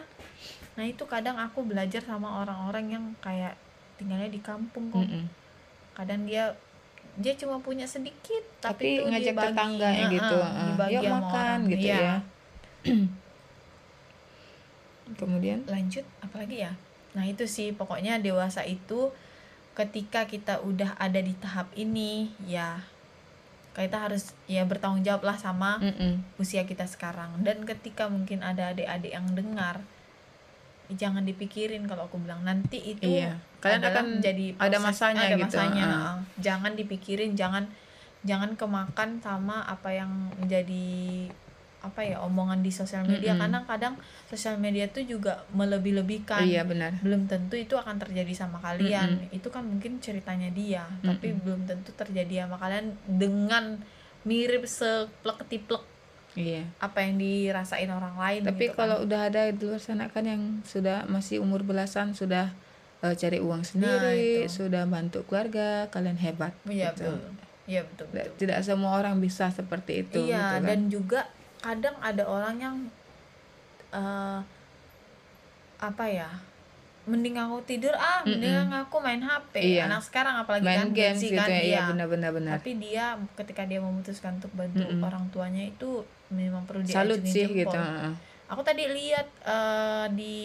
[0.74, 3.52] nah itu kadang aku belajar sama orang-orang yang kayak
[3.94, 5.24] tinggalnya di kampung kok Mm-mm.
[5.92, 6.52] kadang dia
[7.14, 10.64] dia cuma punya sedikit tapi, tapi itu ngajak dibagi, tetangganya Heeh, gitu heeh.
[10.68, 11.58] dibagi yuk makan orang.
[11.68, 11.98] gitu Iya.
[11.98, 12.14] ya
[15.18, 16.70] kemudian lanjut apalagi ya
[17.16, 19.12] nah itu sih pokoknya dewasa itu
[19.72, 22.82] ketika kita udah ada di tahap ini ya
[23.78, 26.18] kita harus ya bertanggung jawab lah sama Mm-mm.
[26.36, 29.78] usia kita sekarang dan ketika mungkin ada adik-adik yang dengar
[30.90, 33.36] jangan dipikirin kalau aku bilang nanti itu Iya.
[33.60, 36.16] Kalian akan menjadi ada masanya ada gitu, masanya, heeh.
[36.40, 37.64] jangan dipikirin jangan
[38.26, 41.28] jangan kemakan sama apa yang menjadi
[41.78, 43.42] apa ya omongan di sosial media Mm-mm.
[43.46, 43.94] karena kadang
[44.26, 49.46] sosial media tuh juga melebih-lebihkan iya benar belum tentu itu akan terjadi sama kalian itu
[49.46, 51.42] kan mungkin ceritanya dia tapi Mm-mm.
[51.46, 53.78] belum tentu terjadi sama kalian dengan
[54.26, 55.86] mirip seplek ketiplek
[56.34, 58.78] iya apa yang dirasain orang lain tapi gitu kan.
[58.82, 62.50] kalau udah ada di luar sana kan yang sudah masih umur belasan sudah
[63.06, 64.66] eh, cari uang sendiri itu.
[64.66, 67.06] sudah bantu keluarga kalian hebat iya gitu.
[67.06, 67.18] betul
[67.68, 68.38] iya betul, tidak, betul.
[68.42, 70.62] tidak semua orang bisa seperti itu iya gitu kan.
[70.66, 71.20] dan juga
[71.58, 72.76] kadang ada orang yang
[73.90, 74.40] eh
[75.78, 76.28] apa ya
[77.08, 79.88] mending aku tidur ah mending aku main HP Iya.
[79.88, 81.82] anak sekarang apalagi main kan games gitu kan ya iya iya.
[81.88, 85.00] benar-benar benar tapi dia ketika dia memutuskan untuk bantu Mm-mm.
[85.00, 87.64] orang tuanya itu memang perlu salut sih jempol.
[87.64, 87.80] gitu
[88.52, 90.36] aku tadi lihat eh, di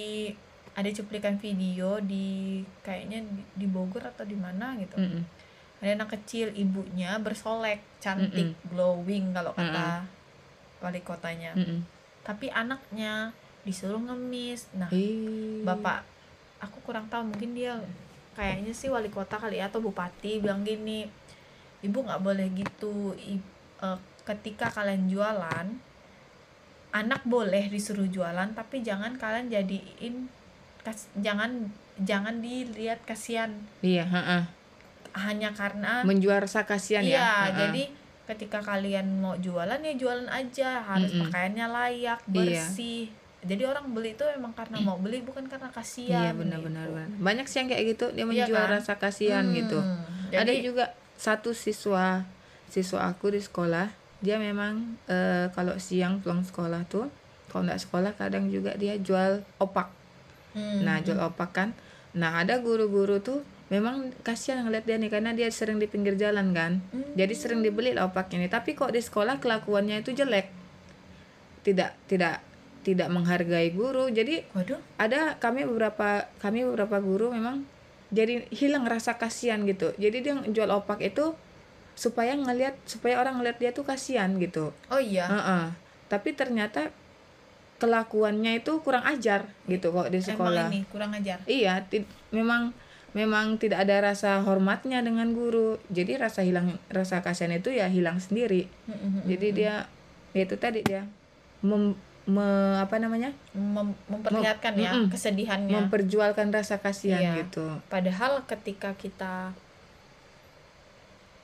[0.74, 5.22] ada cuplikan video di kayaknya di, di Bogor atau di mana gitu Mm-mm.
[5.84, 10.07] ada anak kecil ibunya bersolek cantik glowing kalau kata
[10.84, 11.80] wali kotanya Mm-mm.
[12.28, 13.32] tapi anaknya
[13.64, 15.64] disuruh ngemis nah Ih.
[15.64, 16.04] bapak
[16.60, 17.80] aku kurang tahu mungkin dia
[18.36, 21.08] kayaknya sih wali kota kali ya, atau bupati bilang gini
[21.80, 23.40] ibu nggak boleh gitu I-
[23.80, 25.68] eh, ketika kalian jualan
[26.94, 30.30] anak boleh disuruh jualan tapi jangan kalian jadiin
[30.86, 33.50] kas, jangan jangan dilihat kasihan
[33.82, 34.44] iya heeh.
[35.14, 37.54] hanya karena menjual rasa kasihan iya ya heeh.
[37.58, 37.84] jadi
[38.26, 41.28] ketika kalian mau jualan ya jualan aja harus Mm-mm.
[41.28, 42.32] pakaiannya layak Iya.
[42.32, 43.12] bersih
[43.44, 46.96] jadi orang beli itu emang karena mau beli bukan karena kasihan iya benar-benar gitu.
[46.96, 47.20] benar.
[47.20, 48.72] banyak sih yang kayak gitu dia Iya menjual kan?
[48.72, 49.80] rasa kasihan Hmm, gitu
[50.30, 52.24] jadi ada juga satu siswa
[52.66, 57.12] siswa aku di sekolah dia memang eh, kalau siang pulang sekolah tuh
[57.48, 59.92] kalau nggak sekolah kadang juga dia jual opak
[60.54, 61.70] hmm, nah jual opak kan
[62.14, 63.44] nah ada guru-guru tuh
[63.74, 66.78] memang kasihan ngeliat dia nih karena dia sering di pinggir jalan kan.
[66.94, 67.10] Hmm.
[67.18, 68.52] jadi sering dibeli lah opaknya nih.
[68.54, 70.54] Tapi kok di sekolah kelakuannya itu jelek?
[71.66, 72.46] Tidak tidak
[72.86, 74.14] tidak menghargai guru.
[74.14, 74.78] Jadi waduh.
[75.02, 77.66] ada kami beberapa kami beberapa guru memang
[78.14, 79.90] jadi hilang rasa kasihan gitu.
[79.98, 81.34] Jadi dia jual opak itu
[81.98, 84.70] supaya ngelihat supaya orang ngelihat dia tuh kasihan gitu.
[84.94, 85.26] Oh iya?
[85.26, 85.66] Heeh.
[86.12, 86.94] tapi ternyata
[87.82, 90.70] kelakuannya itu kurang ajar gitu kok di sekolah.
[90.70, 91.42] emang ini kurang ajar?
[91.50, 91.82] Iya
[92.30, 92.70] memang
[93.14, 98.18] memang tidak ada rasa hormatnya dengan guru jadi rasa hilang rasa kasihan itu ya hilang
[98.18, 98.66] sendiri
[99.24, 99.76] jadi dia
[100.34, 101.05] ya itu tadi dia
[101.61, 101.93] mem,
[102.26, 105.14] me- apa namanya Mem- memperlihatkan ya Mm-mm.
[105.14, 107.34] kesedihannya memperjualkan rasa kasihan Iya.
[107.45, 109.53] gitu padahal ketika kita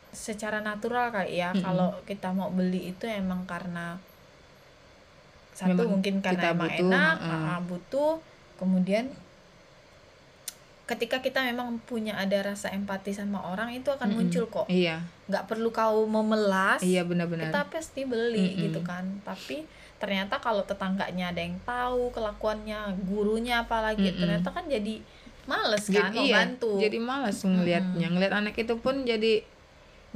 [0.10, 1.62] secara natural kali ya Mm-mm.
[1.62, 4.02] kalau kita mau beli itu emang karena
[5.54, 7.30] satu Memang mungkin karena kita emang butuh, enak mm.
[7.30, 8.12] ah, butuh
[8.58, 9.06] kemudian
[10.90, 14.26] ketika kita memang punya ada rasa empati sama orang itu akan Mm-mm.
[14.26, 14.66] muncul kok.
[14.66, 15.06] Iya.
[15.30, 17.54] Nggak perlu kau memelas iya benar-benar.
[17.54, 18.62] kita pasti beli Mm-mm.
[18.66, 19.06] gitu kan.
[19.22, 19.70] Tapi
[20.02, 24.18] ternyata kalau tetangganya ada yang tahu kelakuannya gurunya apalagi Mm-mm.
[24.18, 24.98] ternyata kan jadi
[25.46, 28.08] males kan jadi mau iya bantu jadi malas ngelihatnya.
[28.10, 29.46] Ngelihat anak itu pun jadi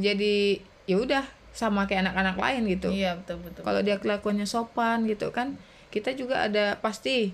[0.02, 0.58] jadi
[0.90, 2.90] ya udah sama kayak anak-anak lain gitu.
[2.90, 5.54] Iya betul betul kalau dia kelakuannya sopan gitu kan
[5.94, 7.30] kita juga ada pasti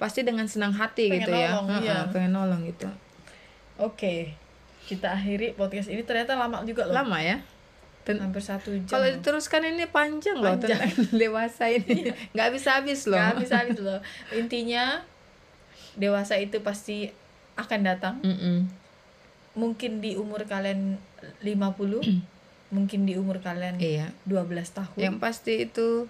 [0.00, 1.98] pasti dengan senang hati Pengen gitu ya nolong, Heeh, iya.
[2.08, 2.88] pengen nolong gitu
[3.76, 4.32] Oke,
[4.84, 6.96] kita akhiri podcast ini ternyata lama juga loh.
[6.96, 7.40] lama ya
[8.00, 8.88] Ten- Hampir satu jam.
[8.90, 9.12] kalau loh.
[9.14, 10.80] diteruskan ini panjang, loh Panjang.
[10.80, 14.00] tentang dewasa ini nggak bisa habis loh Nggak habis-habis loh.
[14.32, 15.04] Intinya
[15.94, 17.12] dewasa itu pasti
[17.54, 18.14] akan datang.
[18.20, 18.72] Mm-mm.
[19.52, 20.96] Mungkin di umur kalian
[21.44, 22.00] 50,
[22.74, 24.96] mungkin di umur kalian iya 12 tahun.
[24.96, 26.08] yang pasti itu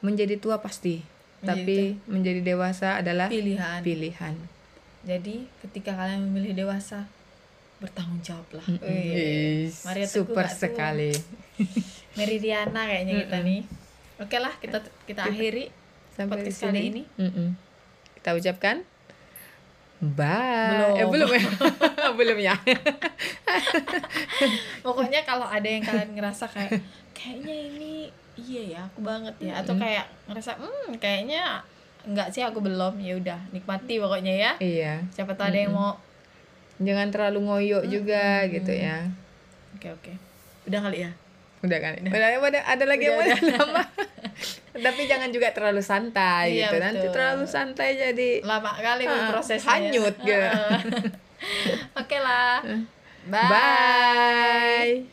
[0.00, 1.00] menjadi tua pasti
[1.44, 3.80] tapi menjadi dewasa adalah pilihan.
[3.80, 4.34] pilihan
[5.04, 7.04] Jadi ketika kalian memilih dewasa,
[7.76, 8.64] bertanggung jawab lah.
[8.64, 8.80] Mm-mm.
[8.80, 9.68] Wih.
[9.68, 10.56] Is, Maria Teguh super tuh?
[10.58, 11.12] sekali
[12.18, 13.48] Meridiana kayaknya kita Mm-mm.
[13.50, 13.62] nih.
[14.16, 15.68] Oke lah, kita kita akhiri
[16.10, 17.02] sampai di podcast sini kali ini.
[17.18, 17.48] Mm-mm.
[18.16, 18.76] kita ucapkan
[20.00, 20.94] bye Belum.
[20.94, 21.44] eh, belum ya
[22.18, 22.54] belum ya
[24.84, 26.80] Pokoknya kalau ada yang kalian ngerasa kayak
[27.12, 27.92] kayaknya ini
[28.36, 31.62] iya ya aku banget ya atau kayak ngerasa hmm kayaknya
[32.02, 34.52] enggak sih aku belum ya udah nikmati pokoknya ya.
[34.58, 35.96] iya Siapa tahu ada yang mau
[36.76, 39.06] jangan terlalu ngoyo juga gitu ya
[39.74, 40.12] Oke oke.
[40.64, 41.10] Udah kali ya.
[41.60, 43.56] udah kan udah, udah ada lagi yang mau Udah, udah.
[43.56, 43.86] nambah
[44.84, 49.70] tapi jangan juga terlalu santai Iya, gitu nanti terlalu santai jadi Lama kali Ah, prosesnya.
[49.72, 50.60] hanyut gitu.
[52.00, 52.60] Oke lah.
[53.24, 53.48] Bye.
[53.48, 55.08] bye